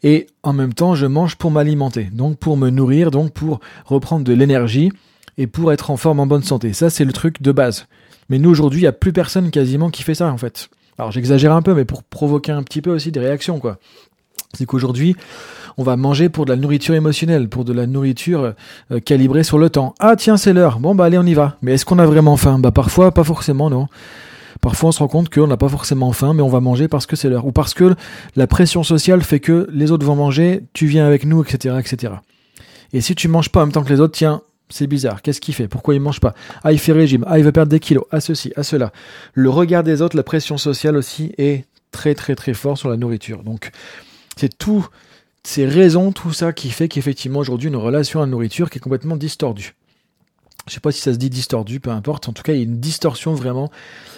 et 0.03 0.29
en 0.43 0.55
même 0.55 0.73
temps 0.73 0.95
je 0.95 1.05
mange 1.05 1.37
pour 1.37 1.51
m'alimenter, 1.51 2.05
donc 2.05 2.39
pour 2.39 2.57
me 2.57 2.71
nourrir, 2.71 3.11
donc 3.11 3.35
pour 3.35 3.61
reprendre 3.85 4.25
de 4.25 4.33
l'énergie 4.33 4.91
et 5.37 5.47
pour 5.47 5.75
être 5.75 5.91
en 5.91 5.99
forme 5.99 6.21
en 6.21 6.27
bonne 6.27 6.43
santé. 6.43 6.73
Ça 6.73 6.89
c'est 6.89 7.05
le 7.05 7.13
truc 7.13 7.43
de 7.43 7.53
base. 7.53 7.87
Mais 8.31 8.39
nous 8.39 8.49
aujourd'hui, 8.49 8.81
il 8.81 8.85
n'y 8.85 8.89
a 8.89 8.93
plus 8.93 9.13
personne 9.13 9.51
quasiment 9.51 9.91
qui 9.91 10.03
fait 10.03 10.15
ça 10.15 10.33
en 10.33 10.39
fait. 10.39 10.71
Alors 10.97 11.13
j'exagère 11.13 11.53
un 11.53 11.61
peu, 11.61 11.75
mais 11.75 11.85
pour 11.85 12.03
provoquer 12.03 12.53
un 12.53 12.63
petit 12.63 12.81
peu 12.81 12.91
aussi 12.91 13.13
des 13.13 13.21
réactions 13.21 13.61
quoi. 13.61 13.79
C'est 14.55 14.65
qu'aujourd'hui, 14.65 15.17
on 15.79 15.83
va 15.83 15.97
manger 15.97 16.29
pour 16.29 16.45
de 16.45 16.53
la 16.53 16.57
nourriture 16.57 16.95
émotionnelle, 16.95 17.49
pour 17.49 17.65
de 17.65 17.73
la 17.73 17.87
nourriture 17.87 18.55
euh, 18.91 19.01
calibrée 19.01 19.45
sur 19.45 19.59
le 19.59 19.71
temps. 19.71 19.95
Ah 19.99 20.17
tiens, 20.17 20.37
c'est 20.37 20.53
l'heure. 20.53 20.79
Bon 20.79 20.95
bah 20.95 21.05
allez, 21.05 21.19
on 21.19 21.25
y 21.25 21.35
va. 21.35 21.57
Mais 21.63 21.75
est-ce 21.75 21.85
qu'on 21.85 21.99
a 21.99 22.07
vraiment 22.07 22.37
faim? 22.37 22.59
Bah 22.59 22.71
parfois, 22.71 23.13
pas 23.13 23.25
forcément, 23.25 23.71
non. 23.71 23.89
Parfois, 24.61 24.89
on 24.89 24.93
se 24.93 24.99
rend 25.01 25.09
compte 25.09 25.29
qu'on 25.29 25.47
n'a 25.47 25.57
pas 25.57 25.69
forcément 25.69 26.13
faim, 26.13 26.33
mais 26.35 26.43
on 26.43 26.49
va 26.49 26.61
manger 26.61 26.89
parce 26.89 27.07
que 27.07 27.15
c'est 27.15 27.29
l'heure. 27.29 27.47
Ou 27.47 27.53
parce 27.53 27.75
que 27.75 27.95
la 28.37 28.47
pression 28.47 28.83
sociale 28.83 29.23
fait 29.23 29.41
que 29.41 29.69
les 29.71 29.93
autres 29.93 30.07
vont 30.07 30.17
manger, 30.17 30.65
tu 30.73 30.87
viens 30.87 31.07
avec 31.07 31.25
nous, 31.25 31.43
etc., 31.43 31.77
etc. 31.79 32.15
Et 32.93 33.01
si 33.01 33.15
tu 33.15 33.29
manges 33.29 33.51
pas 33.51 33.61
en 33.61 33.67
même 33.67 33.73
temps 33.73 33.85
que 33.85 33.93
les 33.93 34.01
autres, 34.01 34.15
tiens, 34.15 34.41
c'est 34.69 34.87
bizarre. 34.87 35.23
Qu'est-ce 35.23 35.41
qu'il 35.41 35.55
fait? 35.55 35.69
Pourquoi 35.69 35.95
il 35.95 36.01
mange 36.01 36.21
pas? 36.21 36.35
Ah, 36.65 36.73
il 36.73 36.79
fait 36.79 36.93
régime. 36.93 37.25
Ah, 37.29 37.39
il 37.39 37.45
veut 37.45 37.53
perdre 37.53 37.71
des 37.71 37.81
kilos. 37.81 38.05
À 38.11 38.21
ceci, 38.21 38.53
à 38.57 38.63
cela. 38.63 38.93
Le 39.35 39.51
regard 39.51 39.83
des 39.83 40.03
autres, 40.03 40.17
la 40.17 40.23
pression 40.23 40.57
sociale 40.59 40.97
aussi 40.97 41.33
est 41.39 41.67
très 41.93 42.15
très 42.15 42.35
très 42.35 42.55
fort 42.55 42.77
sur 42.77 42.89
la 42.89 42.97
nourriture. 42.97 43.43
Donc, 43.43 43.71
c'est 44.37 44.57
tout 44.57 44.87
ces 45.47 45.65
raisons, 45.65 46.11
tout 46.11 46.33
ça 46.33 46.53
qui 46.53 46.71
fait 46.71 46.89
qu'effectivement 46.89 47.39
aujourd'hui 47.39 47.69
une 47.69 47.77
relation 47.77 48.21
à 48.21 48.25
la 48.25 48.31
nourriture 48.31 48.69
qui 48.69 48.79
est 48.79 48.81
complètement 48.81 49.17
distordue. 49.17 49.75
Je 50.67 50.75
sais 50.75 50.81
pas 50.81 50.91
si 50.91 51.01
ça 51.01 51.13
se 51.13 51.19
dit 51.19 51.31
distordu, 51.31 51.79
peu 51.79 51.91
importe. 51.91 52.29
En 52.29 52.33
tout 52.33 52.43
cas, 52.43 52.53
il 52.53 52.57
y 52.57 52.61
a 52.61 52.65
une 52.65 52.81
distorsion 52.81 53.33
vraiment 53.33 53.71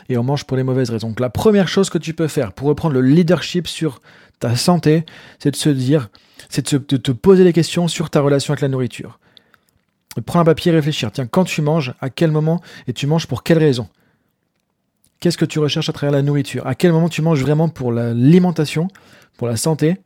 et 0.09 0.17
on 0.17 0.25
mange 0.25 0.45
pour 0.45 0.57
les 0.57 0.63
mauvaises 0.63 0.89
raisons. 0.89 1.15
La 1.19 1.29
première 1.29 1.69
chose 1.69 1.91
que 1.91 1.99
tu 1.99 2.15
peux 2.15 2.29
faire 2.29 2.55
pour 2.55 2.69
reprendre 2.69 2.95
le 2.95 3.03
leadership 3.03 3.69
sur 3.69 4.01
ta 4.41 4.57
santé, 4.57 5.05
c'est 5.39 5.51
de 5.51 5.57
se 5.57 5.69
dire, 5.69 6.09
c'est 6.49 6.73
de, 6.73 6.97
te 6.97 7.13
poser 7.13 7.45
des 7.45 7.53
questions 7.53 7.89
sur 7.89 8.09
ta 8.09 8.23
relation 8.23 8.53
avec 8.53 8.63
la 8.63 8.69
nourriture. 8.69 9.19
Prends 10.25 10.41
un 10.41 10.45
papier 10.45 10.73
et 10.73 10.75
réfléchir. 10.75 11.13
Tiens, 11.13 11.27
quand 11.27 11.45
tu 11.45 11.61
manges, 11.61 11.93
à 12.01 12.09
quel 12.09 12.31
moment 12.31 12.63
et 12.87 12.95
tu 12.95 13.07
manges 13.07 13.27
pour 13.27 13.43
quelle 13.43 13.59
raison? 13.59 13.87
Qu'est-ce 15.21 15.37
que 15.37 15.45
tu 15.45 15.59
recherches 15.59 15.91
à 15.91 15.93
travers 15.93 16.13
la 16.13 16.23
nourriture? 16.23 16.67
À 16.67 16.75
quel 16.75 16.93
moment 16.93 17.11
tu 17.11 17.21
manges 17.21 17.43
vraiment 17.43 17.69
pour 17.69 17.93
l'alimentation, 17.93 18.89
pour 19.37 19.47
la 19.47 19.59
santé? 19.59 19.99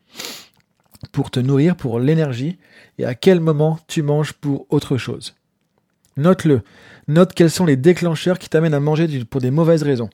Pour 1.10 1.30
te 1.30 1.40
nourrir, 1.40 1.76
pour 1.76 1.98
l'énergie, 1.98 2.58
et 2.98 3.04
à 3.04 3.14
quel 3.14 3.40
moment 3.40 3.78
tu 3.88 4.02
manges 4.02 4.32
pour 4.32 4.66
autre 4.70 4.96
chose. 4.96 5.34
Note-le. 6.16 6.62
Note 7.08 7.32
quels 7.34 7.50
sont 7.50 7.66
les 7.66 7.76
déclencheurs 7.76 8.38
qui 8.38 8.48
t'amènent 8.48 8.74
à 8.74 8.80
manger 8.80 9.24
pour 9.24 9.40
des 9.40 9.50
mauvaises 9.50 9.82
raisons. 9.82 10.10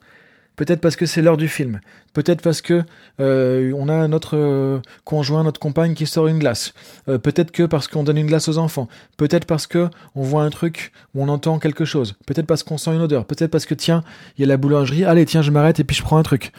Peut-être 0.55 0.81
parce 0.81 0.97
que 0.97 1.05
c'est 1.05 1.21
l'heure 1.21 1.37
du 1.37 1.47
film. 1.47 1.79
Peut-être 2.13 2.41
parce 2.41 2.61
que 2.61 2.83
euh, 3.21 3.71
on 3.77 3.87
a 3.87 4.09
notre 4.09 4.35
euh, 4.35 4.81
conjoint, 5.05 5.43
notre 5.43 5.59
compagne 5.59 5.93
qui 5.93 6.05
sort 6.05 6.27
une 6.27 6.39
glace. 6.39 6.73
Euh, 7.07 7.17
peut-être 7.17 7.51
que 7.51 7.63
parce 7.63 7.87
qu'on 7.87 8.03
donne 8.03 8.17
une 8.17 8.27
glace 8.27 8.49
aux 8.49 8.57
enfants. 8.57 8.89
Peut-être 9.15 9.45
parce 9.45 9.67
que 9.67 9.87
on 10.15 10.23
voit 10.23 10.43
un 10.43 10.49
truc 10.49 10.91
ou 11.15 11.23
on 11.23 11.29
entend 11.29 11.59
quelque 11.59 11.85
chose. 11.85 12.17
Peut-être 12.25 12.45
parce 12.45 12.63
qu'on 12.63 12.77
sent 12.77 12.91
une 12.93 13.01
odeur. 13.01 13.23
Peut-être 13.23 13.51
parce 13.51 13.65
que 13.65 13.73
tiens, 13.73 14.03
il 14.37 14.41
y 14.41 14.43
a 14.43 14.47
la 14.47 14.57
boulangerie. 14.57 15.05
Allez, 15.05 15.25
tiens, 15.25 15.41
je 15.41 15.51
m'arrête 15.51 15.79
et 15.79 15.85
puis 15.85 15.95
je 15.95 16.01
prends 16.01 16.17
un 16.17 16.23
truc. 16.23 16.51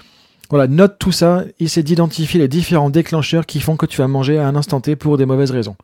Voilà, 0.51 0.67
note 0.67 0.97
tout 0.99 1.13
ça, 1.13 1.45
essaie 1.61 1.85
d'identifier 1.85 2.41
les 2.41 2.49
différents 2.49 2.91
déclencheurs 2.91 3.47
qui 3.47 3.61
font 3.61 3.77
que 3.77 3.87
tu 3.87 3.99
vas 3.99 4.09
manger 4.09 4.39
à 4.39 4.49
un 4.49 4.57
instant 4.57 4.81
T 4.81 4.97
pour 4.97 5.17
des 5.17 5.25
mauvaises 5.25 5.53
raisons. 5.53 5.77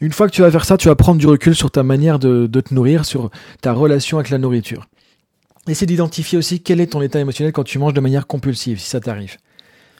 Une 0.00 0.10
fois 0.10 0.26
que 0.26 0.32
tu 0.32 0.42
vas 0.42 0.50
faire 0.50 0.64
ça, 0.64 0.76
tu 0.76 0.88
vas 0.88 0.96
prendre 0.96 1.20
du 1.20 1.28
recul 1.28 1.54
sur 1.54 1.70
ta 1.70 1.84
manière 1.84 2.18
de, 2.18 2.48
de 2.48 2.60
te 2.60 2.74
nourrir, 2.74 3.04
sur 3.04 3.30
ta 3.60 3.72
relation 3.72 4.18
avec 4.18 4.30
la 4.30 4.38
nourriture. 4.38 4.88
Essaie 5.68 5.86
d'identifier 5.86 6.38
aussi 6.38 6.60
quel 6.60 6.80
est 6.80 6.88
ton 6.88 7.02
état 7.02 7.20
émotionnel 7.20 7.52
quand 7.52 7.62
tu 7.62 7.78
manges 7.78 7.94
de 7.94 8.00
manière 8.00 8.26
compulsive, 8.26 8.80
si 8.80 8.88
ça 8.88 8.98
t'arrive. 8.98 9.36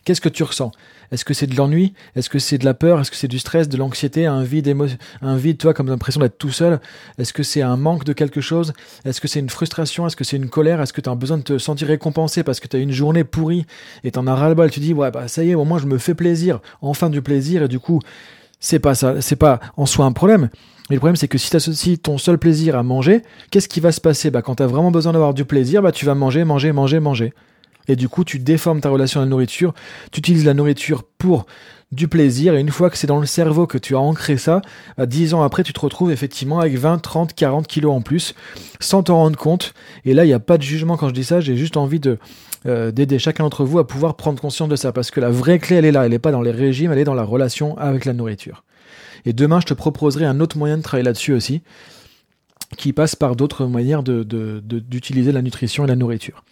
Qu'est-ce 0.05 0.21
que 0.21 0.29
tu 0.29 0.43
ressens? 0.43 0.73
Est-ce 1.13 1.25
que 1.25 1.35
c'est 1.35 1.47
de 1.47 1.55
l'ennui? 1.55 1.95
Est-ce 2.17 2.31
que 2.31 2.39
c'est 2.39 2.59
de 2.59 2.65
la 2.65 2.75
peur? 2.75 3.01
Est-ce 3.01 3.11
que 3.11 3.17
c'est 3.17 3.29
du 3.29 3.39
stress, 3.39 3.69
de 3.69 3.77
l'anxiété, 3.77 4.27
un 4.27 4.43
vide, 4.43 4.75
un 5.21 5.37
vide, 5.37 5.59
toi, 5.59 5.75
comme 5.75 5.89
l'impression 5.89 6.21
d'être 6.21 6.39
tout 6.39 6.51
seul? 6.51 6.81
Est-ce 7.19 7.33
que 7.33 7.43
c'est 7.43 7.63
un 7.63 7.77
manque 7.77 8.05
de 8.05 8.13
quelque 8.13 8.41
chose? 8.41 8.73
Est-ce 9.05 9.21
que 9.21 9.29
c'est 9.29 9.41
une 9.41 9.51
frustration? 9.51 10.07
Est-ce 10.07 10.17
que 10.17 10.25
c'est 10.25 10.37
une 10.37 10.49
colère? 10.49 10.81
Est-ce 10.81 10.93
que 10.93 11.01
tu 11.01 11.11
as 11.11 11.15
besoin 11.15 11.37
de 11.39 11.43
te 11.43 11.59
sentir 11.59 11.89
récompensé 11.89 12.43
parce 12.43 12.61
que 12.61 12.67
tu 12.67 12.77
as 12.77 12.81
une 12.81 12.93
journée 12.93 13.25
pourrie 13.25 13.67
et 14.03 14.11
t'en 14.11 14.27
as 14.27 14.35
ras-le-bol? 14.35 14.71
Tu 14.71 14.81
dis, 14.81 14.95
ouais, 14.95 15.11
bah 15.11 15.29
ça 15.29 15.45
y 15.45 15.51
est, 15.51 15.55
au 15.55 15.65
moins 15.65 15.79
je 15.79 15.87
me 15.87 15.99
fais 15.99 16.15
plaisir, 16.15 16.61
enfin 16.81 17.11
du 17.11 17.23
plaisir, 17.23 17.65
et 17.65 17.69
du 17.69 17.79
coup, 17.79 18.01
c'est 18.59 18.79
pas 18.79 18.95
ça, 18.95 19.21
c'est 19.21 19.37
pas 19.37 19.61
en 19.77 19.87
soi 19.87 20.07
un 20.07 20.13
problème. 20.13 20.49
Mais 20.91 20.97
le 20.97 21.01
problème, 21.01 21.17
c'est 21.17 21.29
que 21.29 21.39
si 21.39 21.51
tu 21.51 21.57
associes 21.57 21.99
ton 21.99 22.19
seul 22.19 22.39
plaisir 22.39 22.77
à 22.77 22.83
manger, 22.83 23.23
qu'est-ce 23.51 23.69
qui 23.69 23.81
va 23.81 23.93
se 23.93 24.01
passer? 24.01 24.31
Bah, 24.31 24.43
Quand 24.43 24.57
tu 24.57 24.63
as 24.63 24.67
vraiment 24.67 24.91
besoin 24.91 25.13
d'avoir 25.13 25.35
du 25.35 25.45
plaisir, 25.45 25.83
bah, 25.83 25.93
tu 25.93 26.07
vas 26.07 26.15
manger, 26.15 26.45
manger, 26.45 26.73
manger, 26.73 27.01
manger. 27.01 27.33
Et 27.89 27.97
du 27.97 28.09
coup, 28.09 28.25
tu 28.25 28.39
déformes 28.39 28.81
ta 28.81 28.91
relation 28.91 29.21
à 29.21 29.25
la 29.25 29.31
nourriture. 29.31 29.75
Tu 30.13 30.21
utilises 30.21 30.45
la 30.45 30.55
nourriture 30.55 31.03
pour 31.19 31.47
du 31.93 32.09
plaisir. 32.09 32.55
Et 32.55 32.61
une 32.61 32.71
fois 32.71 32.91
que 32.91 32.97
c'est 32.97 33.07
dans 33.07 33.21
le 33.21 33.27
cerveau 33.27 33.67
que 33.67 33.79
tu 33.79 33.95
as 33.95 34.01
ancré 34.01 34.39
ça, 34.39 34.63
bah, 34.97 35.07
dix 35.07 35.35
ans 35.35 35.43
après, 35.43 35.63
tu 35.63 35.73
te 35.73 35.81
retrouves 35.81 36.11
effectivement 36.11 36.59
avec 36.59 36.77
20, 36.77 36.99
30, 36.99 37.35
40 37.35 37.67
kilos 37.67 37.93
en 37.93 38.01
plus, 38.01 38.35
sans 38.81 39.03
t'en 39.03 39.17
rendre 39.17 39.39
compte. 39.39 39.75
Et 40.05 40.15
là, 40.15 40.25
il 40.25 40.29
n'y 40.29 40.33
a 40.33 40.41
pas 40.41 40.59
de 40.59 40.63
jugement 40.63 40.97
quand 40.97 41.09
je 41.09 41.15
dis 41.15 41.25
ça. 41.25 41.41
J'ai 41.41 41.57
juste 41.57 41.77
envie 41.77 42.01
euh, 42.67 42.91
d'aider 42.91 43.19
chacun 43.19 43.45
d'entre 43.45 43.65
vous 43.65 43.79
à 43.79 43.87
pouvoir 43.87 44.17
prendre 44.17 44.41
conscience 44.41 44.69
de 44.69 44.77
ça. 44.77 44.93
Parce 44.93 45.11
que 45.11 45.21
la 45.21 45.31
vraie 45.31 45.59
clé, 45.59 45.77
elle 45.77 45.85
est 45.85 45.93
là. 45.93 46.05
Elle 46.05 46.13
n'est 46.13 46.19
pas 46.19 46.33
dans 46.33 46.43
les 46.43 46.51
régimes, 46.51 46.93
elle 46.93 46.99
est 46.99 47.05
dans 47.05 47.15
la 47.15 47.25
relation 47.25 47.77
avec 47.79 48.05
la 48.07 48.15
nourriture. 48.15 48.65
Et 49.25 49.33
demain, 49.33 49.61
je 49.61 49.67
te 49.67 49.75
proposerai 49.75 50.25
un 50.25 50.41
autre 50.41 50.59
moyen 50.59 50.79
de 50.79 50.83
travailler 50.83 51.05
là-dessus 51.05 51.33
aussi, 51.33 51.63
qui 52.77 52.93
passe 52.93 53.15
par 53.15 53.37
d'autres 53.37 53.67
manières 53.67 54.03
d'utiliser 54.03 55.31
la 55.31 55.43
nutrition 55.43 55.85
et 55.85 55.87
la 55.87 55.95
nourriture. 55.95 56.43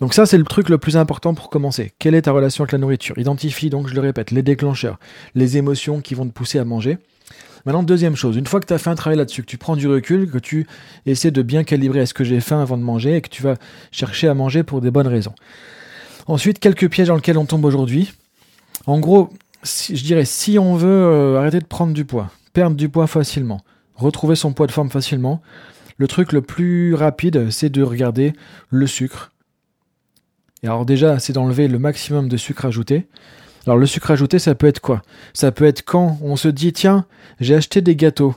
Donc 0.00 0.12
ça, 0.12 0.26
c'est 0.26 0.38
le 0.38 0.44
truc 0.44 0.68
le 0.68 0.78
plus 0.78 0.96
important 0.96 1.34
pour 1.34 1.48
commencer. 1.48 1.92
Quelle 1.98 2.14
est 2.14 2.22
ta 2.22 2.32
relation 2.32 2.64
avec 2.64 2.72
la 2.72 2.78
nourriture? 2.78 3.16
Identifie 3.18 3.70
donc, 3.70 3.88
je 3.88 3.94
le 3.94 4.00
répète, 4.00 4.30
les 4.30 4.42
déclencheurs, 4.42 4.98
les 5.34 5.56
émotions 5.56 6.00
qui 6.00 6.14
vont 6.14 6.26
te 6.26 6.32
pousser 6.32 6.58
à 6.58 6.64
manger. 6.64 6.98
Maintenant, 7.64 7.82
deuxième 7.82 8.14
chose, 8.14 8.36
une 8.36 8.46
fois 8.46 8.60
que 8.60 8.66
tu 8.66 8.74
as 8.74 8.78
fait 8.78 8.90
un 8.90 8.94
travail 8.94 9.18
là-dessus, 9.18 9.42
que 9.42 9.48
tu 9.48 9.58
prends 9.58 9.74
du 9.74 9.88
recul, 9.88 10.30
que 10.30 10.38
tu 10.38 10.68
essaies 11.04 11.32
de 11.32 11.42
bien 11.42 11.64
calibrer 11.64 12.00
est-ce 12.00 12.14
que 12.14 12.22
j'ai 12.22 12.40
faim 12.40 12.60
avant 12.60 12.76
de 12.76 12.82
manger 12.82 13.16
et 13.16 13.20
que 13.20 13.28
tu 13.28 13.42
vas 13.42 13.56
chercher 13.90 14.28
à 14.28 14.34
manger 14.34 14.62
pour 14.62 14.80
des 14.80 14.92
bonnes 14.92 15.08
raisons. 15.08 15.34
Ensuite, 16.28 16.60
quelques 16.60 16.88
pièges 16.88 17.08
dans 17.08 17.16
lesquels 17.16 17.38
on 17.38 17.46
tombe 17.46 17.64
aujourd'hui. 17.64 18.12
En 18.86 19.00
gros, 19.00 19.30
je 19.64 20.02
dirais, 20.02 20.24
si 20.24 20.58
on 20.58 20.76
veut 20.76 20.88
euh, 20.88 21.38
arrêter 21.38 21.58
de 21.58 21.64
prendre 21.64 21.92
du 21.92 22.04
poids, 22.04 22.30
perdre 22.52 22.76
du 22.76 22.88
poids 22.88 23.08
facilement, 23.08 23.62
retrouver 23.96 24.36
son 24.36 24.52
poids 24.52 24.68
de 24.68 24.72
forme 24.72 24.90
facilement, 24.90 25.40
le 25.96 26.06
truc 26.06 26.32
le 26.32 26.42
plus 26.42 26.94
rapide, 26.94 27.50
c'est 27.50 27.70
de 27.70 27.82
regarder 27.82 28.32
le 28.70 28.86
sucre, 28.86 29.32
et 30.62 30.66
alors 30.66 30.86
déjà, 30.86 31.18
c'est 31.18 31.32
d'enlever 31.32 31.68
le 31.68 31.78
maximum 31.78 32.28
de 32.28 32.36
sucre 32.36 32.64
ajouté. 32.64 33.06
Alors 33.66 33.78
le 33.78 33.86
sucre 33.86 34.10
ajouté, 34.10 34.38
ça 34.38 34.54
peut 34.54 34.66
être 34.66 34.80
quoi? 34.80 35.02
Ça 35.32 35.52
peut 35.52 35.64
être 35.64 35.82
quand 35.82 36.18
on 36.22 36.36
se 36.36 36.48
dit 36.48 36.72
tiens, 36.72 37.06
j'ai 37.40 37.54
acheté 37.54 37.80
des 37.80 37.96
gâteaux. 37.96 38.34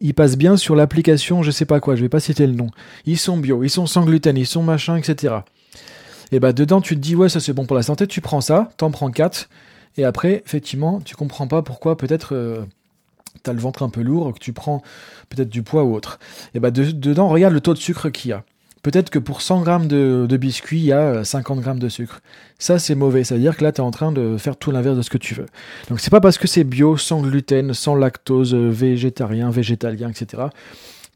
Ils 0.00 0.14
passent 0.14 0.36
bien 0.36 0.56
sur 0.56 0.74
l'application, 0.74 1.42
je 1.42 1.52
sais 1.52 1.64
pas 1.64 1.78
quoi, 1.78 1.94
je 1.94 2.02
vais 2.02 2.08
pas 2.08 2.20
citer 2.20 2.46
le 2.46 2.54
nom. 2.54 2.68
Ils 3.06 3.18
sont 3.18 3.38
bio, 3.38 3.62
ils 3.62 3.70
sont 3.70 3.86
sans 3.86 4.04
gluten, 4.04 4.36
ils 4.36 4.46
sont 4.46 4.62
machin, 4.62 4.96
etc. 4.96 5.36
Et 6.32 6.40
bah 6.40 6.52
dedans, 6.52 6.80
tu 6.80 6.96
te 6.96 7.00
dis 7.00 7.14
ouais, 7.14 7.28
ça 7.28 7.38
c'est 7.40 7.52
bon 7.52 7.66
pour 7.66 7.76
la 7.76 7.82
santé, 7.82 8.06
tu 8.06 8.20
prends 8.20 8.40
ça, 8.40 8.70
t'en 8.78 8.90
prends 8.90 9.10
4, 9.10 9.48
et 9.96 10.04
après, 10.04 10.42
effectivement, 10.44 11.00
tu 11.00 11.14
comprends 11.14 11.46
pas 11.46 11.62
pourquoi 11.62 11.96
peut-être 11.96 12.34
euh, 12.34 12.64
as 13.46 13.52
le 13.52 13.60
ventre 13.60 13.82
un 13.82 13.90
peu 13.90 14.02
lourd, 14.02 14.32
que 14.34 14.38
tu 14.38 14.52
prends 14.52 14.82
peut-être 15.28 15.50
du 15.50 15.62
poids 15.62 15.84
ou 15.84 15.94
autre. 15.94 16.18
Et 16.54 16.60
bah 16.60 16.70
dedans, 16.70 17.28
regarde 17.28 17.54
le 17.54 17.60
taux 17.60 17.74
de 17.74 17.78
sucre 17.78 18.08
qu'il 18.10 18.30
y 18.30 18.32
a. 18.32 18.44
Peut-être 18.82 19.10
que 19.10 19.18
pour 19.20 19.42
100 19.42 19.62
grammes 19.62 19.86
de, 19.86 20.26
de 20.28 20.36
biscuits, 20.36 20.78
il 20.78 20.86
y 20.86 20.92
a 20.92 21.22
50 21.22 21.60
grammes 21.60 21.78
de 21.78 21.88
sucre. 21.88 22.20
Ça, 22.58 22.80
c'est 22.80 22.96
mauvais. 22.96 23.22
C'est-à-dire 23.22 23.56
que 23.56 23.62
là, 23.62 23.70
tu 23.70 23.80
es 23.80 23.84
en 23.84 23.92
train 23.92 24.10
de 24.10 24.36
faire 24.36 24.56
tout 24.56 24.72
l'inverse 24.72 24.96
de 24.96 25.02
ce 25.02 25.10
que 25.10 25.18
tu 25.18 25.34
veux. 25.34 25.46
Donc, 25.88 26.00
c'est 26.00 26.10
pas 26.10 26.20
parce 26.20 26.36
que 26.36 26.48
c'est 26.48 26.64
bio, 26.64 26.96
sans 26.96 27.22
gluten, 27.22 27.74
sans 27.74 27.94
lactose, 27.94 28.54
végétarien, 28.54 29.50
végétalien, 29.50 30.10
etc., 30.10 30.44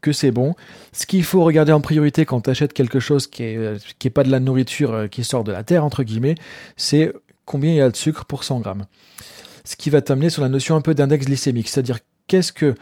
que 0.01 0.11
c'est 0.11 0.31
bon. 0.31 0.53
Ce 0.93 1.05
qu'il 1.05 1.23
faut 1.23 1.43
regarder 1.43 1.71
en 1.71 1.81
priorité 1.81 2.25
quand 2.25 2.41
tu 2.41 2.49
achètes 2.49 2.73
quelque 2.73 2.99
chose 2.99 3.27
qui 3.27 3.43
est, 3.43 3.97
qui 3.97 4.07
est 4.07 4.11
pas 4.11 4.23
de 4.23 4.31
la 4.31 4.39
nourriture 4.39 4.93
euh, 4.93 5.07
qui 5.07 5.23
sort 5.23 5.43
de 5.43 5.51
la 5.51 5.63
terre, 5.63 5.83
entre 5.83 6.03
guillemets, 6.03 6.35
c'est 6.75 7.11
combien 7.45 7.71
il 7.71 7.77
y 7.77 7.81
a 7.81 7.89
de 7.89 7.95
sucre 7.95 8.25
pour 8.25 8.43
100 8.43 8.59
grammes. 8.59 8.85
Ce 9.63 9.75
qui 9.75 9.89
va 9.89 10.01
t'amener 10.01 10.29
sur 10.29 10.41
la 10.41 10.49
notion 10.49 10.75
un 10.75 10.81
peu 10.81 10.93
d'index 10.93 11.25
glycémique, 11.25 11.67
c'est-à-dire 11.67 11.99
qu'est-ce 12.27 12.51
que 12.51 12.75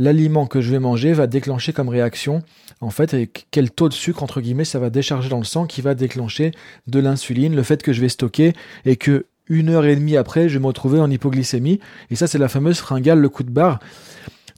l'aliment 0.00 0.46
que 0.46 0.60
je 0.60 0.70
vais 0.70 0.78
manger 0.78 1.12
va 1.12 1.26
déclencher 1.26 1.72
comme 1.72 1.90
réaction, 1.90 2.42
en 2.80 2.90
fait, 2.90 3.12
et 3.12 3.30
quel 3.50 3.70
taux 3.70 3.90
de 3.90 3.94
sucre, 3.94 4.22
entre 4.22 4.40
guillemets, 4.40 4.64
ça 4.64 4.78
va 4.78 4.88
décharger 4.88 5.28
dans 5.28 5.38
le 5.38 5.44
sang 5.44 5.66
qui 5.66 5.82
va 5.82 5.94
déclencher 5.94 6.52
de 6.86 6.98
l'insuline, 6.98 7.54
le 7.54 7.62
fait 7.62 7.82
que 7.82 7.92
je 7.92 8.00
vais 8.00 8.08
stocker 8.08 8.54
et 8.86 8.96
que 8.96 9.26
une 9.48 9.68
heure 9.68 9.84
et 9.84 9.94
demie 9.94 10.16
après, 10.16 10.48
je 10.48 10.54
vais 10.54 10.62
me 10.62 10.68
retrouver 10.68 11.00
en 11.00 11.10
hypoglycémie. 11.10 11.80
Et 12.10 12.16
ça, 12.16 12.26
c'est 12.26 12.38
la 12.38 12.48
fameuse 12.48 12.78
fringale, 12.78 13.18
le 13.18 13.28
coup 13.28 13.42
de 13.42 13.50
barre. 13.50 13.80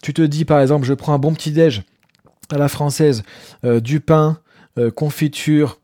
Tu 0.02 0.14
te 0.14 0.22
dis, 0.22 0.44
par 0.44 0.60
exemple, 0.60 0.86
je 0.86 0.94
prends 0.94 1.14
un 1.14 1.18
bon 1.18 1.34
petit 1.34 1.50
déj 1.50 1.82
à 2.50 2.58
la 2.58 2.68
française, 2.68 3.24
euh, 3.64 3.80
du 3.80 4.00
pain, 4.00 4.38
euh, 4.78 4.90
confiture, 4.90 5.80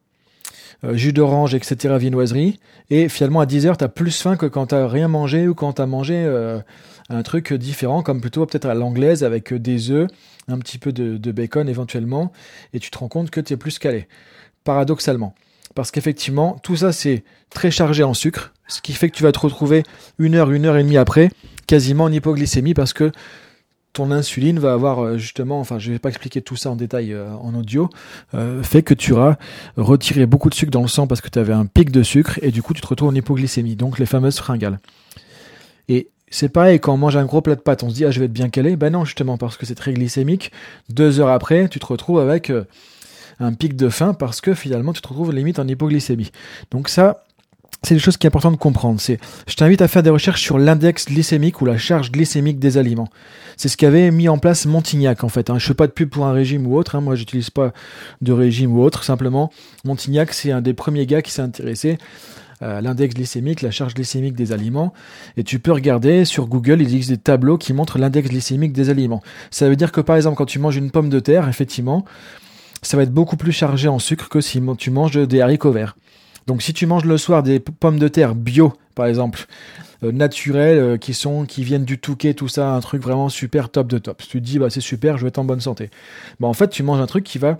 euh, 0.85 0.95
jus 0.95 1.13
d'orange, 1.13 1.55
etc., 1.55 1.97
viennoiserie. 1.99 2.61
Et 2.91 3.09
finalement, 3.09 3.41
à 3.41 3.47
10 3.47 3.67
heures, 3.67 3.79
tu 3.79 3.85
as 3.85 3.89
plus 3.89 4.21
faim 4.21 4.37
que 4.37 4.47
quand 4.47 4.67
tu 4.69 4.75
rien 4.75 5.09
mangé 5.09 5.49
ou 5.49 5.55
quand 5.55 5.75
tu 5.75 5.83
as 5.83 5.87
mangé 5.87 6.27
un 7.09 7.23
truc 7.23 7.53
différent, 7.55 8.03
comme 8.03 8.21
plutôt 8.21 8.45
peut-être 8.47 8.67
à 8.67 8.75
l'anglaise 8.75 9.25
avec 9.25 9.55
des 9.55 9.91
œufs, 9.91 10.09
un 10.49 10.59
petit 10.59 10.79
peu 10.79 10.93
de, 10.93 11.33
bacon 11.33 11.69
éventuellement, 11.69 12.33
et 12.73 12.81
tu 12.81 12.91
te 12.91 12.99
rends 12.99 13.09
compte 13.09 13.31
que 13.31 13.41
tu 13.41 13.53
es 13.53 13.57
plus 13.57 13.79
calé. 13.79 14.09
Paradoxalement. 14.65 15.35
Parce 15.75 15.91
qu'effectivement, 15.91 16.59
tout 16.63 16.77
ça, 16.77 16.93
c'est 16.93 17.25
très 17.51 17.71
chargé 17.71 18.03
en 18.03 18.15
sucre, 18.15 18.53
ce 18.67 18.83
qui 18.83 18.93
fait 18.93 19.09
que 19.11 19.17
tu 19.17 19.23
vas 19.23 19.33
te 19.33 19.39
retrouver 19.39 19.85
une 20.19 20.35
heure, 20.35 20.51
une 20.51 20.67
heure 20.67 20.77
et 20.77 20.83
demie 20.83 20.97
après, 20.97 21.31
quasiment 21.67 22.05
en 22.05 22.13
hypoglycémie, 22.13 22.75
parce 22.75 22.93
que 22.93 23.13
ton 23.93 24.11
insuline 24.11 24.59
va 24.59 24.73
avoir 24.73 25.01
euh, 25.01 25.19
justement, 25.19 25.59
enfin 25.61 25.79
je 25.79 25.91
vais 25.91 25.99
pas 25.99 26.11
expliquer 26.11 26.43
tout 26.43 26.57
ça 26.57 26.71
en 26.71 26.77
détail 26.77 27.13
euh, 27.13 27.33
en 27.33 27.55
audio, 27.55 27.89
euh, 28.35 28.63
fait 28.63 28.83
que 28.83 28.95
tu 28.95 29.13
auras 29.13 29.37
retiré 29.77 30.27
beaucoup 30.27 30.51
de 30.51 30.55
sucre 30.55 30.71
dans 30.71 30.83
le 30.83 30.89
sang 30.89 31.07
parce 31.07 31.21
que 31.21 31.29
tu 31.29 31.39
avais 31.39 31.53
un 31.53 31.67
pic 31.67 31.91
de 31.91 32.03
sucre 32.03 32.39
et 32.43 32.51
du 32.51 32.63
coup 32.63 32.75
tu 32.75 32.81
te 32.81 32.87
retrouves 32.87 33.09
en 33.09 33.15
hypoglycémie, 33.15 33.77
donc 33.77 33.99
les 33.99 34.07
fameuses 34.07 34.37
fringales. 34.37 34.79
Et 35.89 36.11
c'est 36.31 36.49
pareil 36.49 36.81
quand 36.81 36.95
on 36.95 36.99
mange 36.99 37.17
un 37.17 37.25
gros 37.25 37.41
plat 37.41 37.55
de 37.55 37.61
pâtes, 37.61 37.83
on 37.83 37.91
se 37.91 37.95
dit 37.95 38.05
ah 38.05 38.11
je 38.11 38.21
vais 38.21 38.27
être 38.27 38.33
bien 38.33 38.49
calé, 38.49 38.77
ben 38.77 38.91
non 38.91 39.05
justement 39.05 39.37
parce 39.37 39.57
que 39.57 39.67
c'est 39.67 39.75
très 39.75 39.93
glycémique. 39.93 40.53
Deux 40.89 41.21
heures 41.21 41.29
après, 41.29 41.69
tu 41.69 41.79
te 41.79 41.87
retrouves 41.87 42.21
avec 42.21 42.53
un 43.41 43.53
pic 43.53 43.77
de 43.77 43.89
faim 43.89 44.15
parce 44.15 44.41
que 44.41 44.55
finalement 44.55 44.93
tu 44.93 45.01
te 45.01 45.09
retrouves 45.09 45.33
limite 45.33 45.59
en 45.59 45.67
hypoglycémie. 45.67 46.31
Donc 46.71 46.89
ça, 46.89 47.25
c'est 47.83 47.95
des 47.95 48.01
choses 48.01 48.17
qui 48.17 48.27
est 48.27 48.29
important 48.29 48.51
de 48.51 48.57
comprendre. 48.57 49.01
C'est, 49.01 49.19
je 49.47 49.55
t'invite 49.55 49.83
à 49.83 49.89
faire 49.89 50.03
des 50.03 50.11
recherches 50.11 50.43
sur 50.43 50.59
l'index 50.59 51.07
glycémique 51.07 51.61
ou 51.61 51.65
la 51.65 51.79
charge 51.79 52.11
glycémique 52.11 52.59
des 52.59 52.77
aliments. 52.77 53.09
C'est 53.57 53.69
ce 53.69 53.77
qu'avait 53.77 54.11
mis 54.11 54.29
en 54.29 54.39
place 54.39 54.67
Montignac 54.67 55.23
en 55.23 55.29
fait. 55.29 55.49
Hein. 55.51 55.59
Je 55.59 55.67
fais 55.67 55.75
pas 55.75 55.87
de 55.87 55.93
pub 55.93 56.09
pour 56.09 56.27
un 56.27 56.33
régime 56.33 56.67
ou 56.67 56.77
autre. 56.77 56.97
Hein. 56.97 57.01
Moi, 57.01 57.15
j'utilise 57.15 57.51
pas 57.51 57.73
de 58.21 58.33
régime 58.33 58.77
ou 58.77 58.83
autre. 58.83 59.05
Simplement, 59.05 59.53
Montignac, 59.85 60.33
c'est 60.33 60.51
un 60.51 60.61
des 60.61 60.75
premiers 60.75 61.07
gars 61.07 61.23
qui 61.23 61.31
s'est 61.31 61.43
intéressé 61.43 61.99
à 62.61 62.81
l'index 62.81 63.15
glycémique, 63.15 63.63
la 63.63 63.71
charge 63.71 63.95
glycémique 63.95 64.35
des 64.35 64.53
aliments. 64.53 64.93
Et 65.37 65.45
tu 65.45 65.59
peux 65.59 65.73
regarder 65.73 66.25
sur 66.25 66.47
Google, 66.47 66.81
il 66.81 66.95
existe 66.95 67.11
des 67.11 67.19
tableaux 67.19 67.59
qui 67.59 67.73
montrent 67.73 67.99
l'index 67.99 68.29
glycémique 68.29 68.73
des 68.73 68.91
aliments. 68.91 69.23
Ça 69.51 69.69
veut 69.69 69.77
dire 69.77 69.93
que 69.93 70.01
par 70.01 70.17
exemple, 70.17 70.37
quand 70.37 70.47
tu 70.47 70.59
manges 70.59 70.77
une 70.77 70.91
pomme 70.91 71.09
de 71.09 71.21
terre, 71.21 71.49
effectivement, 71.49 72.05
ça 72.83 72.97
va 72.97 73.03
être 73.03 73.13
beaucoup 73.13 73.37
plus 73.37 73.53
chargé 73.53 73.89
en 73.89 73.99
sucre 73.99 74.29
que 74.29 74.41
si 74.41 74.61
tu 74.79 74.91
manges 74.91 75.17
des 75.17 75.41
haricots 75.41 75.73
verts. 75.73 75.97
Donc 76.47 76.63
si 76.63 76.73
tu 76.73 76.87
manges 76.87 77.05
le 77.05 77.19
soir 77.19 77.43
des 77.43 77.61
pommes 77.61 77.99
de 77.99 78.09
terre 78.09 78.35
bio, 78.35 78.73
par 78.95 79.07
exemple, 79.07 79.47
euh, 80.03 80.13
naturelles, 80.13 80.79
euh, 80.79 80.97
qui 80.97 81.13
sont, 81.13 81.45
qui 81.45 81.63
viennent 81.63 81.85
du 81.85 81.99
Touquet, 81.99 82.33
tout 82.33 82.49
ça, 82.49 82.71
un 82.71 82.81
truc 82.81 83.03
vraiment 83.03 83.29
super 83.29 83.69
top 83.69 83.89
de 83.89 83.99
top. 83.99 84.23
Tu 84.23 84.41
te 84.41 84.45
dis, 84.45 84.59
bah 84.59 84.71
c'est 84.71 84.81
super, 84.81 85.19
je 85.19 85.25
vais 85.25 85.29
être 85.29 85.39
en 85.39 85.45
bonne 85.45 85.61
santé. 85.61 85.91
Bah 86.41 86.49
en 86.49 86.55
fait, 86.55 86.69
tu 86.69 86.83
manges 86.83 87.01
un 87.01 87.07
truc 87.07 87.25
qui 87.25 87.39
va 87.39 87.59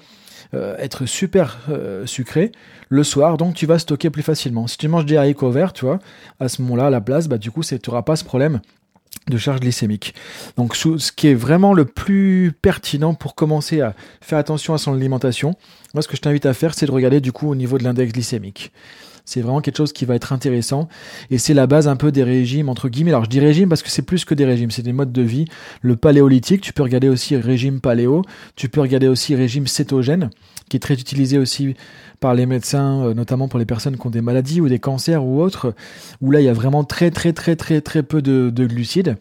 euh, 0.55 0.77
être 0.79 1.07
super 1.07 1.59
sucré 2.07 2.53
le 2.89 3.05
soir, 3.05 3.37
donc 3.37 3.55
tu 3.55 3.67
vas 3.67 3.79
stocker 3.79 4.11
plus 4.11 4.23
facilement. 4.23 4.67
Si 4.67 4.79
tu 4.79 4.89
manges 4.89 5.07
des 5.07 5.17
haricots 5.17 5.51
verts, 5.51 5.73
tu 5.73 5.85
vois, 5.85 5.99
à 6.41 6.49
ce 6.49 6.63
moment-là, 6.63 6.87
à 6.87 6.91
la 6.91 7.01
place, 7.01 7.29
bah 7.29 7.39
du 7.39 7.51
coup, 7.51 7.63
tu 7.63 7.79
n'auras 7.87 8.03
pas 8.03 8.17
ce 8.17 8.25
problème 8.25 8.61
de 9.29 9.37
charge 9.37 9.61
glycémique. 9.61 10.15
Donc 10.57 10.75
ce 10.77 11.13
qui 11.13 11.29
est 11.29 11.35
vraiment 11.35 11.75
le 11.75 11.85
plus 11.85 12.53
pertinent 12.61 13.15
pour 13.15 13.35
commencer 13.35 13.81
à 13.81 13.95
faire 14.21 14.39
attention 14.39 14.75
à 14.75 14.79
son 14.79 14.95
alimentation, 14.95 15.55
moi 15.95 16.03
ce 16.03 16.09
que 16.09 16.17
je 16.17 16.23
t'invite 16.23 16.47
à 16.47 16.55
faire 16.55 16.75
c'est 16.75 16.87
de 16.87 16.91
regarder 16.91 17.21
du 17.21 17.33
coup 17.33 17.49
au 17.51 17.55
niveau 17.55 17.79
de 17.79 17.85
l'index 17.85 18.13
glycémique. 18.13 18.73
C'est 19.29 19.43
vraiment 19.43 19.61
quelque 19.61 19.77
chose 19.77 19.93
qui 19.93 20.07
va 20.07 20.15
être 20.15 20.33
intéressant 20.33 20.89
et 21.31 21.37
c'est 21.37 21.53
la 21.53 21.67
base 21.67 21.87
un 21.87 21.97
peu 21.97 22.11
des 22.11 22.25
régimes 22.25 22.71
entre 22.71 22.89
guillemets. 22.89 23.11
Alors 23.11 23.25
je 23.25 23.29
dis 23.29 23.41
régime 23.41 23.69
parce 23.69 23.83
que 23.83 23.91
c'est 23.91 24.01
plus 24.01 24.25
que 24.25 24.33
des 24.33 24.47
régimes, 24.47 24.71
c'est 24.71 24.81
des 24.81 24.95
modes 24.95 25.13
de 25.13 25.21
vie. 25.21 25.45
Le 25.83 25.97
paléolithique, 25.97 26.63
tu 26.63 26.73
peux 26.73 26.83
regarder 26.83 27.11
aussi 27.11 27.37
régime 27.37 27.83
paléo, 27.83 28.23
tu 28.57 28.71
peux 28.71 28.81
regarder 28.81 29.07
aussi 29.07 29.35
régime 29.35 29.67
cétogène 29.67 30.31
qui 30.71 30.79
est 30.79 30.81
très 30.81 30.95
utilisé 30.95 31.37
aussi 31.37 31.75
par 32.21 32.33
les 32.33 32.47
médecins, 32.47 33.05
euh, 33.05 33.13
notamment 33.13 33.49
pour 33.49 33.59
les 33.59 33.67
personnes 33.67 33.99
qui 33.99 34.07
ont 34.07 34.11
des 34.11 34.23
maladies 34.23 34.63
ou 34.63 34.69
des 34.69 34.79
cancers 34.79 35.23
ou 35.23 35.43
autres, 35.43 35.75
où 36.23 36.31
là 36.31 36.41
il 36.41 36.45
y 36.45 36.49
a 36.49 36.55
vraiment 36.55 36.83
très 36.85 37.11
très 37.11 37.35
très 37.35 37.55
très 37.55 37.83
très 37.83 38.03
peu 38.03 38.23
de, 38.23 38.51
glucides. 38.67 39.19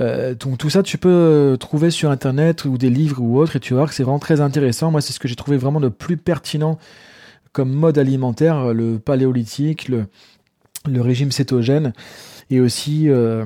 Euh, 0.00 0.34
donc 0.34 0.58
tout 0.58 0.68
ça, 0.68 0.82
tu 0.82 0.98
peux 0.98 1.08
euh, 1.08 1.56
trouver 1.56 1.90
sur 1.90 2.10
internet 2.10 2.64
ou 2.64 2.76
des 2.76 2.90
livres 2.90 3.22
ou 3.22 3.38
autres, 3.38 3.54
et 3.54 3.60
tu 3.60 3.72
vas 3.74 3.80
voir 3.82 3.88
que 3.88 3.94
c'est 3.94 4.02
vraiment 4.02 4.18
très 4.18 4.40
intéressant. 4.40 4.90
Moi, 4.90 5.00
c'est 5.00 5.12
ce 5.12 5.20
que 5.20 5.28
j'ai 5.28 5.36
trouvé 5.36 5.58
vraiment 5.58 5.78
le 5.78 5.90
plus 5.90 6.16
pertinent 6.16 6.76
comme 7.52 7.72
mode 7.72 7.98
alimentaire, 7.98 8.72
le 8.72 8.98
paléolithique, 8.98 9.88
le, 9.88 10.06
régime 10.86 11.30
cétogène 11.30 11.92
et 12.50 12.60
aussi 12.60 13.08
euh, 13.08 13.44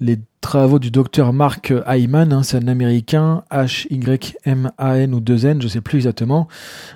les 0.00 0.18
travaux 0.40 0.78
du 0.78 0.90
docteur 0.90 1.32
Mark 1.32 1.72
Hyman, 1.86 2.32
hein, 2.32 2.42
c'est 2.42 2.56
un 2.56 2.68
américain, 2.68 3.42
H-Y-M-A-N 3.50 5.14
ou 5.14 5.20
2N, 5.20 5.60
je 5.60 5.68
sais 5.68 5.80
plus 5.80 5.96
exactement. 5.96 6.46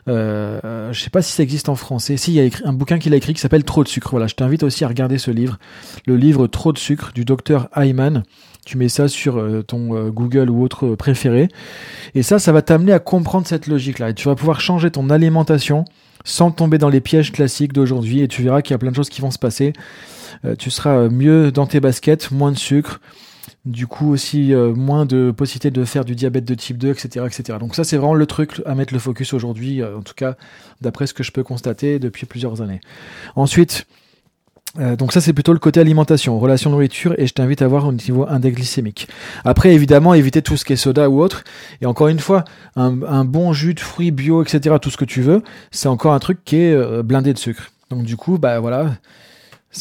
Euh, 0.09 0.93
je 0.93 1.01
sais 1.01 1.11
pas 1.11 1.21
si 1.21 1.33
ça 1.33 1.43
existe 1.43 1.69
en 1.69 1.75
français. 1.75 2.17
Si, 2.17 2.33
il 2.33 2.37
y 2.37 2.41
a 2.41 2.51
un 2.65 2.73
bouquin 2.73 2.99
qu'il 2.99 3.13
a 3.13 3.17
écrit 3.17 3.35
qui 3.35 3.41
s'appelle 3.41 3.65
Trop 3.65 3.83
de 3.83 3.89
sucre. 3.89 4.11
Voilà, 4.11 4.29
je 4.29 4.35
t'invite 4.35 4.63
aussi 4.63 4.85
à 4.85 4.89
regarder 4.89 5.19
ce 5.19 5.31
livre, 5.31 5.59
le 6.07 6.17
livre 6.17 6.47
Trop 6.47 6.73
de 6.73 6.79
sucre 6.79 7.13
du 7.13 7.25
docteur 7.25 7.69
Hyman. 7.77 8.23
Tu 8.65 8.79
mets 8.79 8.89
ça 8.89 9.09
sur 9.09 9.39
euh, 9.39 9.63
ton 9.63 9.97
euh, 9.97 10.11
Google 10.11 10.49
ou 10.49 10.63
autre 10.63 10.95
préféré. 10.95 11.49
Et 12.15 12.23
ça, 12.23 12.39
ça 12.39 12.53
va 12.53 12.63
t'amener 12.63 12.93
à 12.93 13.01
comprendre 13.01 13.47
cette 13.47 13.67
logique-là. 13.67 14.11
Et 14.11 14.15
tu 14.15 14.29
vas 14.29 14.37
pouvoir 14.37 14.61
changer 14.61 14.91
ton 14.91 15.11
alimentation 15.11 15.85
sans 16.25 16.53
tomber 16.53 16.79
dans 16.79 16.89
les 16.89 17.01
pièges 17.01 17.33
classiques 17.33 17.73
d'aujourd'hui. 17.73 18.21
Et 18.21 18.29
tu 18.29 18.43
verras 18.43 18.63
qu'il 18.63 18.73
y 18.73 18.75
a 18.75 18.79
plein 18.79 18.91
de 18.91 18.97
choses 18.97 19.09
qui 19.09 19.21
vont 19.21 19.33
se 19.33 19.39
passer. 19.39 19.73
Euh, 20.45 20.55
tu 20.57 20.71
seras 20.71 21.09
mieux 21.09 21.51
dans 21.51 21.67
tes 21.67 21.81
baskets, 21.81 22.31
moins 22.31 22.53
de 22.53 22.59
sucre. 22.59 23.01
Du 23.65 23.87
coup 23.87 24.11
aussi 24.11 24.53
moins 24.53 25.07
de 25.07 25.31
possibilité 25.31 25.71
de 25.71 25.85
faire 25.85 26.05
du 26.05 26.17
diabète 26.17 26.45
de 26.45 26.55
type 26.55 26.79
2, 26.79 26.91
etc. 26.91 27.27
etc. 27.27 27.59
Donc 27.61 27.77
ça 27.77 27.85
c'est 27.85 27.97
vraiment 27.97 28.15
le 28.15 28.27
truc 28.27 28.61
à 28.67 28.75
mettre 28.75 28.93
le 28.93 28.99
focus 28.99 29.35
aujourd'hui, 29.35 29.85
en 29.85 30.03
tout 30.03 30.15
cas 30.15 30.37
d'après 30.81 31.07
ce 31.07 31.15
que 31.15 31.23
je 31.23 31.31
peux 31.31 31.45
constater 31.45 32.01
depuis 32.01 32.27
plusieurs 32.27 32.61
années. 32.61 32.81
Ensuite, 33.37 33.87
euh, 34.79 34.97
donc 34.97 35.13
ça 35.13 35.21
c'est 35.21 35.35
plutôt 35.35 35.53
le 35.53 35.59
côté 35.59 35.81
alimentation, 35.81 36.39
relation 36.39 36.71
nourriture 36.71 37.15
et 37.19 37.27
je 37.27 37.35
t'invite 37.35 37.61
à 37.61 37.69
voir 37.69 37.87
au 37.87 37.93
niveau 37.93 38.27
index 38.29 38.57
glycémique. 38.57 39.07
Après 39.45 39.75
évidemment 39.75 40.15
éviter 40.15 40.41
tout 40.41 40.57
ce 40.57 40.65
qui 40.65 40.73
est 40.73 40.77
soda 40.77 41.11
ou 41.11 41.21
autre 41.21 41.45
et 41.83 41.87
encore 41.87 42.09
une 42.09 42.19
fois 42.19 42.45
un, 42.77 43.25
bon 43.25 43.53
jus 43.53 43.75
de 43.75 43.81
fruits 43.81 44.11
bio 44.11 44.43
etc 44.43 44.77
tout 44.81 44.91
ce 44.91 44.97
que 44.97 45.05
tu 45.05 45.21
veux 45.21 45.43
c'est 45.71 45.89
encore 45.89 46.15
un 46.15 46.19
truc 46.19 46.39
qui 46.45 46.57
est 46.57 46.73
euh, 46.73 47.03
blindé 47.03 47.35
de 47.35 47.39
sucre. 47.39 47.71
Donc 47.91 48.05
du 48.05 48.17
coup 48.17 48.39
bah 48.39 48.61
voilà 48.61 48.93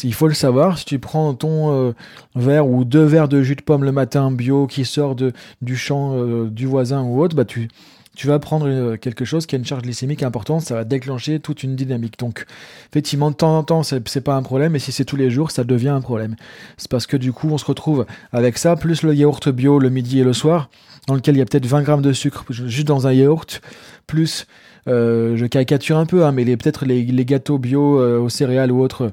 il 0.04 0.14
faut 0.14 0.28
le 0.28 0.34
savoir 0.34 0.78
si 0.78 0.84
tu 0.84 0.98
prends 0.98 1.34
ton 1.34 1.72
euh, 1.72 1.92
verre 2.34 2.66
ou 2.66 2.84
deux 2.84 3.04
verres 3.04 3.28
de 3.28 3.42
jus 3.42 3.56
de 3.56 3.62
pomme 3.62 3.84
le 3.84 3.92
matin 3.92 4.30
bio 4.30 4.66
qui 4.66 4.84
sort 4.84 5.14
de, 5.14 5.32
du 5.62 5.76
champ 5.76 6.16
du 6.46 6.66
voisin 6.66 7.02
ou 7.02 7.22
autre 7.22 7.34
bah 7.34 7.46
tu 7.46 7.68
tu 8.14 8.26
vas 8.26 8.38
prendre 8.38 8.68
euh, 8.68 8.96
quelque 8.96 9.24
chose 9.24 9.46
qui 9.46 9.54
a 9.54 9.58
une 9.58 9.64
charge 9.64 9.82
glycémique 9.82 10.22
importante, 10.22 10.62
ça 10.62 10.74
va 10.74 10.84
déclencher 10.84 11.40
toute 11.40 11.62
une 11.62 11.76
dynamique. 11.76 12.18
Donc, 12.18 12.44
effectivement, 12.90 13.30
de 13.30 13.36
temps 13.36 13.56
en 13.56 13.62
temps, 13.62 13.82
c'est 13.82 14.20
pas 14.20 14.34
un 14.34 14.42
problème, 14.42 14.76
et 14.76 14.78
si 14.78 14.92
c'est 14.92 15.04
tous 15.04 15.16
les 15.16 15.30
jours, 15.30 15.50
ça 15.50 15.64
devient 15.64 15.88
un 15.88 16.00
problème. 16.00 16.36
C'est 16.76 16.90
parce 16.90 17.06
que 17.06 17.16
du 17.16 17.32
coup, 17.32 17.48
on 17.50 17.58
se 17.58 17.64
retrouve 17.64 18.06
avec 18.32 18.58
ça, 18.58 18.76
plus 18.76 19.02
le 19.02 19.14
yaourt 19.14 19.48
bio 19.48 19.78
le 19.78 19.88
midi 19.88 20.20
et 20.20 20.24
le 20.24 20.32
soir, 20.32 20.68
dans 21.06 21.14
lequel 21.14 21.36
il 21.36 21.38
y 21.38 21.42
a 21.42 21.46
peut-être 21.46 21.66
20 21.66 21.82
grammes 21.82 22.02
de 22.02 22.12
sucre 22.12 22.44
juste 22.50 22.86
dans 22.86 23.06
un 23.06 23.12
yaourt, 23.12 23.62
plus, 24.06 24.46
euh, 24.88 25.36
je 25.36 25.46
caricature 25.46 25.96
un 25.96 26.06
peu, 26.06 26.24
hein, 26.24 26.32
mais 26.32 26.44
peut-être 26.56 26.84
les, 26.84 27.24
gâteaux 27.24 27.58
bio 27.58 28.00
euh, 28.00 28.18
aux 28.18 28.28
céréales 28.28 28.72
ou 28.72 28.82
autres 28.82 29.12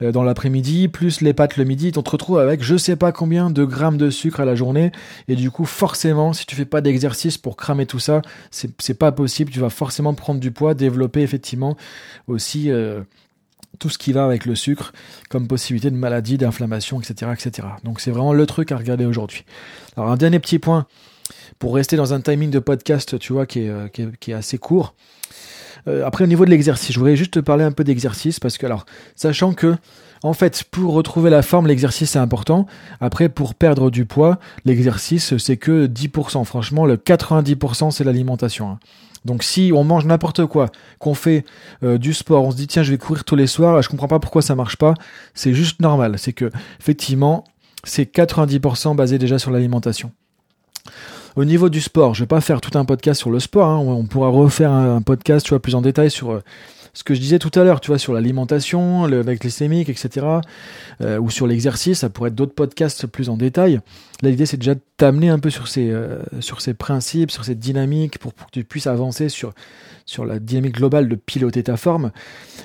dans 0.00 0.22
l'après-midi, 0.22 0.88
plus 0.88 1.20
les 1.20 1.32
pâtes 1.32 1.56
le 1.56 1.64
midi, 1.64 1.90
tu 1.90 2.02
te 2.02 2.10
retrouves 2.10 2.38
avec 2.38 2.62
je 2.62 2.76
sais 2.76 2.96
pas 2.96 3.12
combien 3.12 3.50
de 3.50 3.64
grammes 3.64 3.96
de 3.96 4.10
sucre 4.10 4.40
à 4.40 4.44
la 4.44 4.54
journée. 4.54 4.92
Et 5.28 5.36
du 5.36 5.50
coup, 5.50 5.64
forcément, 5.64 6.32
si 6.32 6.44
tu 6.46 6.54
fais 6.54 6.64
pas 6.66 6.80
d'exercice 6.80 7.38
pour 7.38 7.56
cramer 7.56 7.86
tout 7.86 7.98
ça, 7.98 8.22
c'est 8.50 8.98
pas 8.98 9.12
possible. 9.12 9.50
Tu 9.50 9.60
vas 9.60 9.70
forcément 9.70 10.14
prendre 10.14 10.40
du 10.40 10.50
poids, 10.50 10.74
développer 10.74 11.22
effectivement 11.22 11.76
aussi 12.26 12.70
euh, 12.70 13.02
tout 13.78 13.88
ce 13.88 13.98
qui 13.98 14.12
va 14.12 14.24
avec 14.24 14.46
le 14.46 14.54
sucre, 14.54 14.92
comme 15.28 15.48
possibilité 15.48 15.90
de 15.90 15.96
maladie, 15.96 16.38
d'inflammation, 16.38 17.00
etc., 17.00 17.32
etc. 17.32 17.68
Donc 17.84 18.00
c'est 18.00 18.10
vraiment 18.10 18.32
le 18.32 18.46
truc 18.46 18.72
à 18.72 18.76
regarder 18.76 19.04
aujourd'hui. 19.04 19.44
Alors 19.96 20.10
un 20.10 20.16
dernier 20.16 20.38
petit 20.40 20.58
point 20.58 20.86
pour 21.58 21.74
rester 21.74 21.96
dans 21.96 22.12
un 22.12 22.20
timing 22.20 22.50
de 22.50 22.58
podcast, 22.58 23.18
tu 23.18 23.32
vois, 23.32 23.46
qui 23.46 23.60
est, 23.60 23.68
euh, 23.68 23.88
qui 23.88 24.30
est, 24.30 24.34
assez 24.34 24.58
court. 24.58 24.94
Euh, 25.88 26.04
après, 26.06 26.24
au 26.24 26.26
niveau 26.26 26.44
de 26.44 26.50
l'exercice, 26.50 26.92
je 26.92 26.98
voudrais 26.98 27.16
juste 27.16 27.34
te 27.34 27.40
parler 27.40 27.64
un 27.64 27.72
peu 27.72 27.84
d'exercice 27.84 28.40
parce 28.40 28.58
que, 28.58 28.66
alors, 28.66 28.86
sachant 29.14 29.52
que, 29.52 29.76
en 30.22 30.32
fait, 30.32 30.64
pour 30.70 30.94
retrouver 30.94 31.30
la 31.30 31.42
forme, 31.42 31.66
l'exercice 31.66 32.16
est 32.16 32.18
important. 32.18 32.66
Après, 33.00 33.28
pour 33.28 33.54
perdre 33.54 33.90
du 33.90 34.04
poids, 34.04 34.38
l'exercice, 34.64 35.36
c'est 35.38 35.56
que 35.56 35.86
10%. 35.86 36.44
Franchement, 36.44 36.86
le 36.86 36.96
90%, 36.96 37.90
c'est 37.90 38.04
l'alimentation. 38.04 38.70
Hein. 38.70 38.78
Donc 39.26 39.42
si 39.42 39.72
on 39.74 39.82
mange 39.82 40.06
n'importe 40.06 40.46
quoi, 40.46 40.70
qu'on 41.00 41.14
fait 41.14 41.44
euh, 41.82 41.98
du 41.98 42.14
sport, 42.14 42.44
on 42.44 42.52
se 42.52 42.56
dit 42.56 42.68
tiens 42.68 42.84
je 42.84 42.92
vais 42.92 42.98
courir 42.98 43.24
tous 43.24 43.34
les 43.34 43.48
soirs, 43.48 43.82
je 43.82 43.88
comprends 43.88 44.06
pas 44.06 44.20
pourquoi 44.20 44.40
ça 44.40 44.54
marche 44.54 44.76
pas, 44.76 44.94
c'est 45.34 45.52
juste 45.52 45.80
normal. 45.80 46.14
C'est 46.16 46.32
que 46.32 46.50
effectivement 46.80 47.42
c'est 47.82 48.04
90% 48.14 48.94
basé 48.94 49.18
déjà 49.18 49.38
sur 49.38 49.50
l'alimentation. 49.50 50.12
Au 51.36 51.44
niveau 51.44 51.68
du 51.68 51.82
sport, 51.82 52.14
je 52.14 52.22
vais 52.22 52.26
pas 52.26 52.40
faire 52.40 52.62
tout 52.62 52.78
un 52.78 52.86
podcast 52.86 53.20
sur 53.20 53.30
le 53.30 53.40
sport. 53.40 53.68
Hein. 53.68 53.78
On 53.78 54.04
pourra 54.04 54.30
refaire 54.30 54.72
un, 54.72 55.02
podcast, 55.02 55.54
plus 55.58 55.74
en 55.74 55.82
détail 55.82 56.10
sur 56.10 56.30
euh, 56.30 56.42
ce 56.96 57.04
que 57.04 57.12
je 57.12 57.20
disais 57.20 57.38
tout 57.38 57.50
à 57.54 57.62
l'heure, 57.62 57.82
tu 57.82 57.88
vois, 57.88 57.98
sur 57.98 58.14
l'alimentation, 58.14 59.04
le 59.04 59.22
glycémique, 59.22 59.90
etc., 59.90 60.26
euh, 61.02 61.18
ou 61.18 61.28
sur 61.28 61.46
l'exercice. 61.46 61.98
Ça 61.98 62.08
pourrait 62.08 62.30
être 62.30 62.34
d'autres 62.34 62.54
podcasts 62.54 63.06
plus 63.06 63.28
en 63.28 63.36
détail. 63.36 63.80
Là, 64.22 64.30
l'idée, 64.30 64.46
c'est 64.46 64.56
déjà 64.56 64.74
de 64.74 64.80
t'amener 64.96 65.28
un 65.28 65.38
peu 65.38 65.50
sur 65.50 65.68
ces, 65.68 65.90
euh, 65.90 66.22
sur 66.40 66.62
ces 66.62 66.72
principes, 66.72 67.30
sur 67.30 67.44
cette 67.44 67.58
dynamique, 67.58 68.18
pour, 68.18 68.34
que 68.34 68.44
tu 68.50 68.64
puisses 68.64 68.86
avancer 68.86 69.28
sur, 69.28 69.52
sur 70.06 70.24
la 70.24 70.38
dynamique 70.38 70.76
globale 70.76 71.06
de 71.06 71.16
piloter 71.16 71.64
ta 71.64 71.76
forme. 71.76 72.12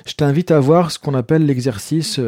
Je 0.06 0.14
t'invite 0.14 0.50
à 0.50 0.60
voir 0.60 0.92
ce 0.92 0.98
qu'on 0.98 1.12
appelle 1.12 1.44
l'exercice 1.44 2.18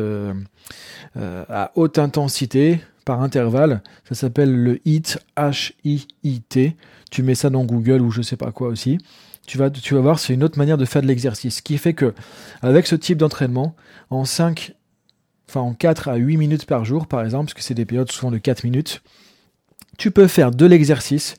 à 1.17 1.73
haute 1.75 1.99
intensité 1.99 2.81
par 3.07 3.23
intervalle. 3.23 3.83
Ça 4.07 4.15
s'appelle 4.15 4.55
le 4.55 4.79
HIIT, 4.87 5.17
H-I-I-T. 5.39 6.77
Tu 7.11 7.23
mets 7.23 7.35
ça 7.35 7.49
dans 7.49 7.65
Google 7.65 8.03
ou 8.03 8.11
je 8.11 8.21
sais 8.21 8.37
pas 8.37 8.53
quoi 8.53 8.69
aussi. 8.69 8.99
Tu 9.47 9.59
vas, 9.59 9.71
tu 9.71 9.95
voir, 9.95 10.19
c'est 10.19 10.35
une 10.35 10.43
autre 10.43 10.59
manière 10.59 10.79
de 10.79 10.85
faire 10.85 11.03
de 11.03 11.07
l'exercice. 11.07 11.57
Ce 11.57 11.63
qui 11.63 11.79
fait 11.79 11.95
que, 11.95 12.15
avec 12.63 12.87
ce 12.87 12.95
type 12.95 13.19
d'entraînement, 13.19 13.75
en 14.11 14.25
5, 14.25 14.75
enfin 15.49 15.61
en 15.61 15.75
4 15.75 16.09
à 16.09 16.17
8 16.17 16.37
minutes 16.37 16.67
par 16.67 16.85
jour, 16.85 17.07
par 17.07 17.23
exemple, 17.23 17.47
parce 17.47 17.55
que 17.55 17.63
c'est 17.63 17.75
des 17.75 17.85
périodes 17.85 18.11
souvent 18.11 18.31
de 18.31 18.39
4 18.39 18.65
minutes, 18.65 19.03
tu 19.99 20.11
peux 20.11 20.27
faire 20.27 20.51
de 20.51 20.67
l'exercice 20.67 21.37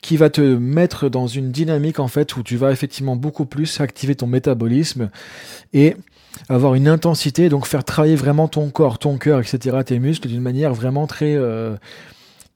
qui 0.00 0.16
va 0.16 0.30
te 0.30 0.40
mettre 0.40 1.08
dans 1.08 1.26
une 1.26 1.50
dynamique 1.50 2.00
en 2.00 2.08
fait 2.08 2.36
où 2.36 2.42
tu 2.42 2.56
vas 2.56 2.72
effectivement 2.72 3.16
beaucoup 3.16 3.46
plus 3.46 3.80
activer 3.80 4.14
ton 4.14 4.26
métabolisme 4.26 5.10
et 5.72 5.96
avoir 6.48 6.74
une 6.74 6.88
intensité, 6.88 7.48
donc 7.48 7.66
faire 7.66 7.84
travailler 7.84 8.16
vraiment 8.16 8.48
ton 8.48 8.68
corps, 8.70 8.98
ton 8.98 9.18
cœur, 9.18 9.40
etc., 9.40 9.78
tes 9.86 9.98
muscles 9.98 10.28
d'une 10.28 10.42
manière 10.42 10.74
vraiment 10.74 11.06
très 11.06 11.34
euh, 11.36 11.76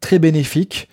très 0.01 0.19
bénéfique. 0.19 0.89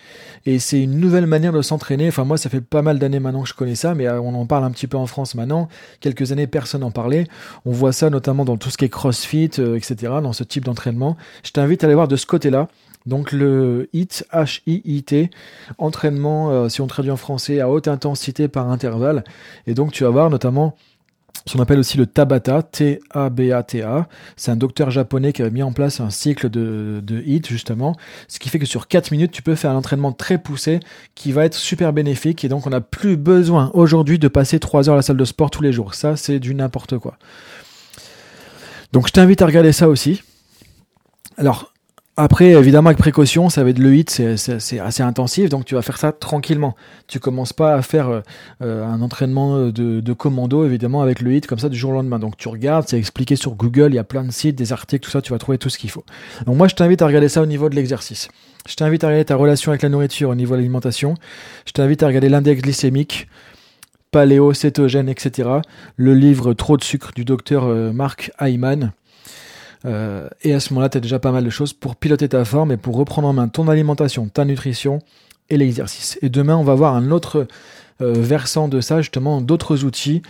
Et 0.46 0.60
c'est 0.60 0.80
une 0.80 1.00
nouvelle 1.00 1.26
manière 1.26 1.52
de 1.52 1.60
s'entraîner. 1.60 2.06
Enfin, 2.06 2.24
moi, 2.24 2.38
ça 2.38 2.48
fait 2.48 2.60
pas 2.60 2.80
mal 2.80 3.00
d'années 3.00 3.18
maintenant 3.18 3.42
que 3.42 3.48
je 3.48 3.54
connais 3.54 3.74
ça, 3.74 3.94
mais 3.94 4.06
euh, 4.06 4.20
on 4.20 4.32
en 4.34 4.46
parle 4.46 4.64
un 4.64 4.70
petit 4.70 4.86
peu 4.86 4.96
en 4.96 5.06
France 5.06 5.34
maintenant. 5.34 5.68
Quelques 6.00 6.30
années, 6.30 6.46
personne 6.46 6.82
n'en 6.82 6.92
parlait. 6.92 7.26
On 7.64 7.72
voit 7.72 7.92
ça 7.92 8.10
notamment 8.10 8.44
dans 8.44 8.56
tout 8.56 8.70
ce 8.70 8.78
qui 8.78 8.84
est 8.84 8.88
CrossFit, 8.88 9.50
euh, 9.58 9.76
etc., 9.76 10.14
dans 10.22 10.32
ce 10.32 10.44
type 10.44 10.64
d'entraînement. 10.64 11.16
Je 11.42 11.50
t'invite 11.50 11.82
à 11.82 11.88
aller 11.88 11.94
voir 11.94 12.06
de 12.06 12.16
ce 12.16 12.26
côté-là. 12.26 12.68
Donc 13.06 13.32
le 13.32 13.88
HIIT, 13.92 14.24
H-I-I-T, 14.32 15.30
entraînement, 15.78 16.68
si 16.68 16.80
on 16.80 16.88
traduit 16.88 17.12
en 17.12 17.16
français, 17.16 17.60
à 17.60 17.70
haute 17.70 17.86
intensité 17.86 18.48
par 18.48 18.68
intervalle. 18.68 19.22
Et 19.68 19.74
donc 19.74 19.92
tu 19.92 20.02
vas 20.02 20.10
voir 20.10 20.28
notamment 20.28 20.74
ce 21.44 21.52
qu'on 21.52 21.62
appelle 21.62 21.78
aussi 21.78 21.96
le 21.96 22.06
Tabata, 22.06 22.62
T-A-B-A-T-A. 22.62 24.08
C'est 24.36 24.50
un 24.50 24.56
docteur 24.56 24.90
japonais 24.90 25.32
qui 25.32 25.42
a 25.42 25.50
mis 25.50 25.62
en 25.62 25.72
place 25.72 26.00
un 26.00 26.10
cycle 26.10 26.48
de, 26.48 27.00
de 27.04 27.20
HIT, 27.22 27.46
justement. 27.48 27.96
Ce 28.28 28.38
qui 28.38 28.48
fait 28.48 28.58
que 28.58 28.66
sur 28.66 28.88
4 28.88 29.10
minutes, 29.10 29.30
tu 29.30 29.42
peux 29.42 29.54
faire 29.54 29.70
un 29.70 29.76
entraînement 29.76 30.12
très 30.12 30.38
poussé 30.38 30.80
qui 31.14 31.32
va 31.32 31.44
être 31.44 31.54
super 31.54 31.92
bénéfique. 31.92 32.44
Et 32.44 32.48
donc, 32.48 32.66
on 32.66 32.70
n'a 32.70 32.80
plus 32.80 33.16
besoin 33.16 33.70
aujourd'hui 33.74 34.18
de 34.18 34.28
passer 34.28 34.58
3 34.58 34.88
heures 34.88 34.94
à 34.94 34.96
la 34.96 35.02
salle 35.02 35.16
de 35.16 35.24
sport 35.24 35.50
tous 35.50 35.62
les 35.62 35.72
jours. 35.72 35.94
Ça, 35.94 36.16
c'est 36.16 36.38
du 36.38 36.54
n'importe 36.54 36.98
quoi. 36.98 37.16
Donc, 38.92 39.08
je 39.08 39.12
t'invite 39.12 39.42
à 39.42 39.46
regarder 39.46 39.72
ça 39.72 39.88
aussi. 39.88 40.22
Alors, 41.36 41.72
après, 42.18 42.52
évidemment, 42.52 42.88
avec 42.88 42.98
précaution, 42.98 43.50
ça 43.50 43.62
va 43.62 43.70
être 43.70 43.78
le 43.78 43.94
hit, 43.94 44.10
c'est 44.36 44.80
assez 44.80 45.02
intensif, 45.02 45.50
donc 45.50 45.66
tu 45.66 45.74
vas 45.74 45.82
faire 45.82 45.98
ça 45.98 46.12
tranquillement. 46.12 46.74
Tu 47.08 47.20
commences 47.20 47.52
pas 47.52 47.74
à 47.74 47.82
faire 47.82 48.08
euh, 48.08 48.20
euh, 48.62 48.86
un 48.86 49.02
entraînement 49.02 49.68
de, 49.68 50.12
commando, 50.14 50.64
évidemment, 50.64 51.02
avec 51.02 51.20
le 51.20 51.34
hit 51.34 51.46
comme 51.46 51.58
ça 51.58 51.68
du 51.68 51.76
jour 51.76 51.90
au 51.90 51.94
lendemain. 51.94 52.18
Donc 52.18 52.38
tu 52.38 52.48
regardes, 52.48 52.88
c'est 52.88 52.98
expliqué 52.98 53.36
sur 53.36 53.54
Google, 53.54 53.92
il 53.92 53.96
y 53.96 53.98
a 53.98 54.04
plein 54.04 54.24
de 54.24 54.30
sites, 54.30 54.56
des 54.56 54.72
articles, 54.72 55.04
tout 55.04 55.10
ça, 55.10 55.20
tu 55.20 55.32
vas 55.32 55.38
trouver 55.38 55.58
tout 55.58 55.68
ce 55.68 55.76
qu'il 55.76 55.90
faut. 55.90 56.04
Donc 56.46 56.56
moi, 56.56 56.68
je 56.68 56.74
t'invite 56.74 57.02
à 57.02 57.06
regarder 57.06 57.28
ça 57.28 57.42
au 57.42 57.46
niveau 57.46 57.68
de 57.68 57.74
l'exercice. 57.74 58.28
Je 58.66 58.74
t'invite 58.74 59.04
à 59.04 59.08
regarder 59.08 59.26
ta 59.26 59.36
relation 59.36 59.70
avec 59.70 59.82
la 59.82 59.90
nourriture 59.90 60.30
au 60.30 60.34
niveau 60.34 60.54
de 60.54 60.60
l'alimentation. 60.60 61.14
Je 61.66 61.72
t'invite 61.72 62.02
à 62.02 62.06
regarder 62.06 62.30
l'index 62.30 62.62
glycémique, 62.62 63.28
paléo, 64.10 64.54
cétogène, 64.54 65.10
etc. 65.10 65.50
Le 65.96 66.14
livre 66.14 66.54
Trop 66.54 66.78
de 66.78 66.82
sucre 66.82 67.10
du 67.14 67.26
docteur 67.26 67.64
euh, 67.64 67.92
Mark 67.92 68.32
Hyman 68.40 68.92
euh, 69.86 70.28
et 70.42 70.52
à 70.52 70.60
ce 70.60 70.72
moment-là, 70.72 70.88
tu 70.88 70.98
as 70.98 71.00
déjà 71.00 71.18
pas 71.18 71.32
mal 71.32 71.44
de 71.44 71.50
choses 71.50 71.72
pour 71.72 71.96
piloter 71.96 72.28
ta 72.28 72.44
forme 72.44 72.72
et 72.72 72.76
pour 72.76 72.96
reprendre 72.96 73.28
en 73.28 73.32
main 73.32 73.48
ton 73.48 73.68
alimentation, 73.68 74.28
ta 74.28 74.44
nutrition 74.44 75.00
et 75.48 75.56
l'exercice. 75.56 76.18
Et 76.22 76.28
demain, 76.28 76.56
on 76.56 76.64
va 76.64 76.74
voir 76.74 76.94
un 76.94 77.10
autre 77.10 77.46
versant 78.00 78.68
de 78.68 78.80
ça, 78.80 79.00
justement, 79.00 79.40
d'autres 79.40 79.84
outils 79.84 80.22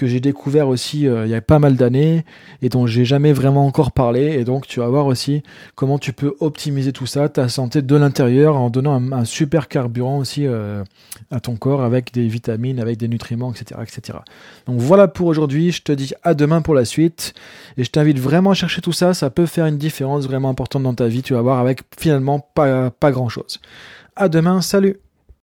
que 0.00 0.06
j'ai 0.06 0.20
découvert 0.20 0.68
aussi 0.68 1.06
euh, 1.06 1.26
il 1.26 1.30
y 1.30 1.34
a 1.34 1.42
pas 1.42 1.58
mal 1.58 1.76
d'années 1.76 2.24
et 2.62 2.70
dont 2.70 2.86
j'ai 2.86 3.04
jamais 3.04 3.34
vraiment 3.34 3.66
encore 3.66 3.92
parlé. 3.92 4.32
Et 4.38 4.44
donc, 4.44 4.66
tu 4.66 4.80
vas 4.80 4.88
voir 4.88 5.04
aussi 5.04 5.42
comment 5.74 5.98
tu 5.98 6.14
peux 6.14 6.34
optimiser 6.40 6.92
tout 6.92 7.04
ça, 7.04 7.28
ta 7.28 7.50
santé 7.50 7.82
de 7.82 7.96
l'intérieur, 7.96 8.56
en 8.56 8.70
donnant 8.70 9.12
un, 9.12 9.24
super 9.26 9.68
carburant 9.68 10.16
aussi 10.16 10.46
euh, 10.46 10.82
à 11.30 11.40
ton 11.40 11.56
corps 11.56 11.82
avec 11.82 12.14
des 12.14 12.26
vitamines, 12.28 12.80
avec 12.80 12.96
des 12.96 13.08
nutriments, 13.08 13.52
etc., 13.52 13.78
etc. 13.82 14.18
Donc 14.66 14.80
voilà 14.80 15.06
pour 15.06 15.26
aujourd'hui. 15.26 15.70
Je 15.70 15.82
te 15.82 15.92
dis 15.92 16.14
à 16.22 16.32
demain 16.32 16.62
pour 16.62 16.74
la 16.74 16.86
suite 16.86 17.34
et 17.76 17.84
je 17.84 17.90
t'invite 17.90 18.18
vraiment 18.18 18.52
à 18.52 18.54
chercher 18.54 18.80
tout 18.80 18.92
ça. 18.92 19.12
Ça 19.12 19.28
peut 19.28 19.46
faire 19.46 19.66
une 19.66 19.78
différence 19.78 20.24
vraiment 20.24 20.48
importante 20.48 20.82
dans 20.84 20.94
ta 20.94 21.08
vie. 21.08 21.22
Tu 21.22 21.34
vas 21.34 21.42
voir 21.42 21.58
avec 21.58 21.82
finalement 21.98 22.40
pas, 22.54 22.90
pas 22.90 23.10
grand 23.10 23.28
chose. 23.28 23.60
À 24.16 24.30
demain. 24.30 24.62
Salut. 24.62 24.96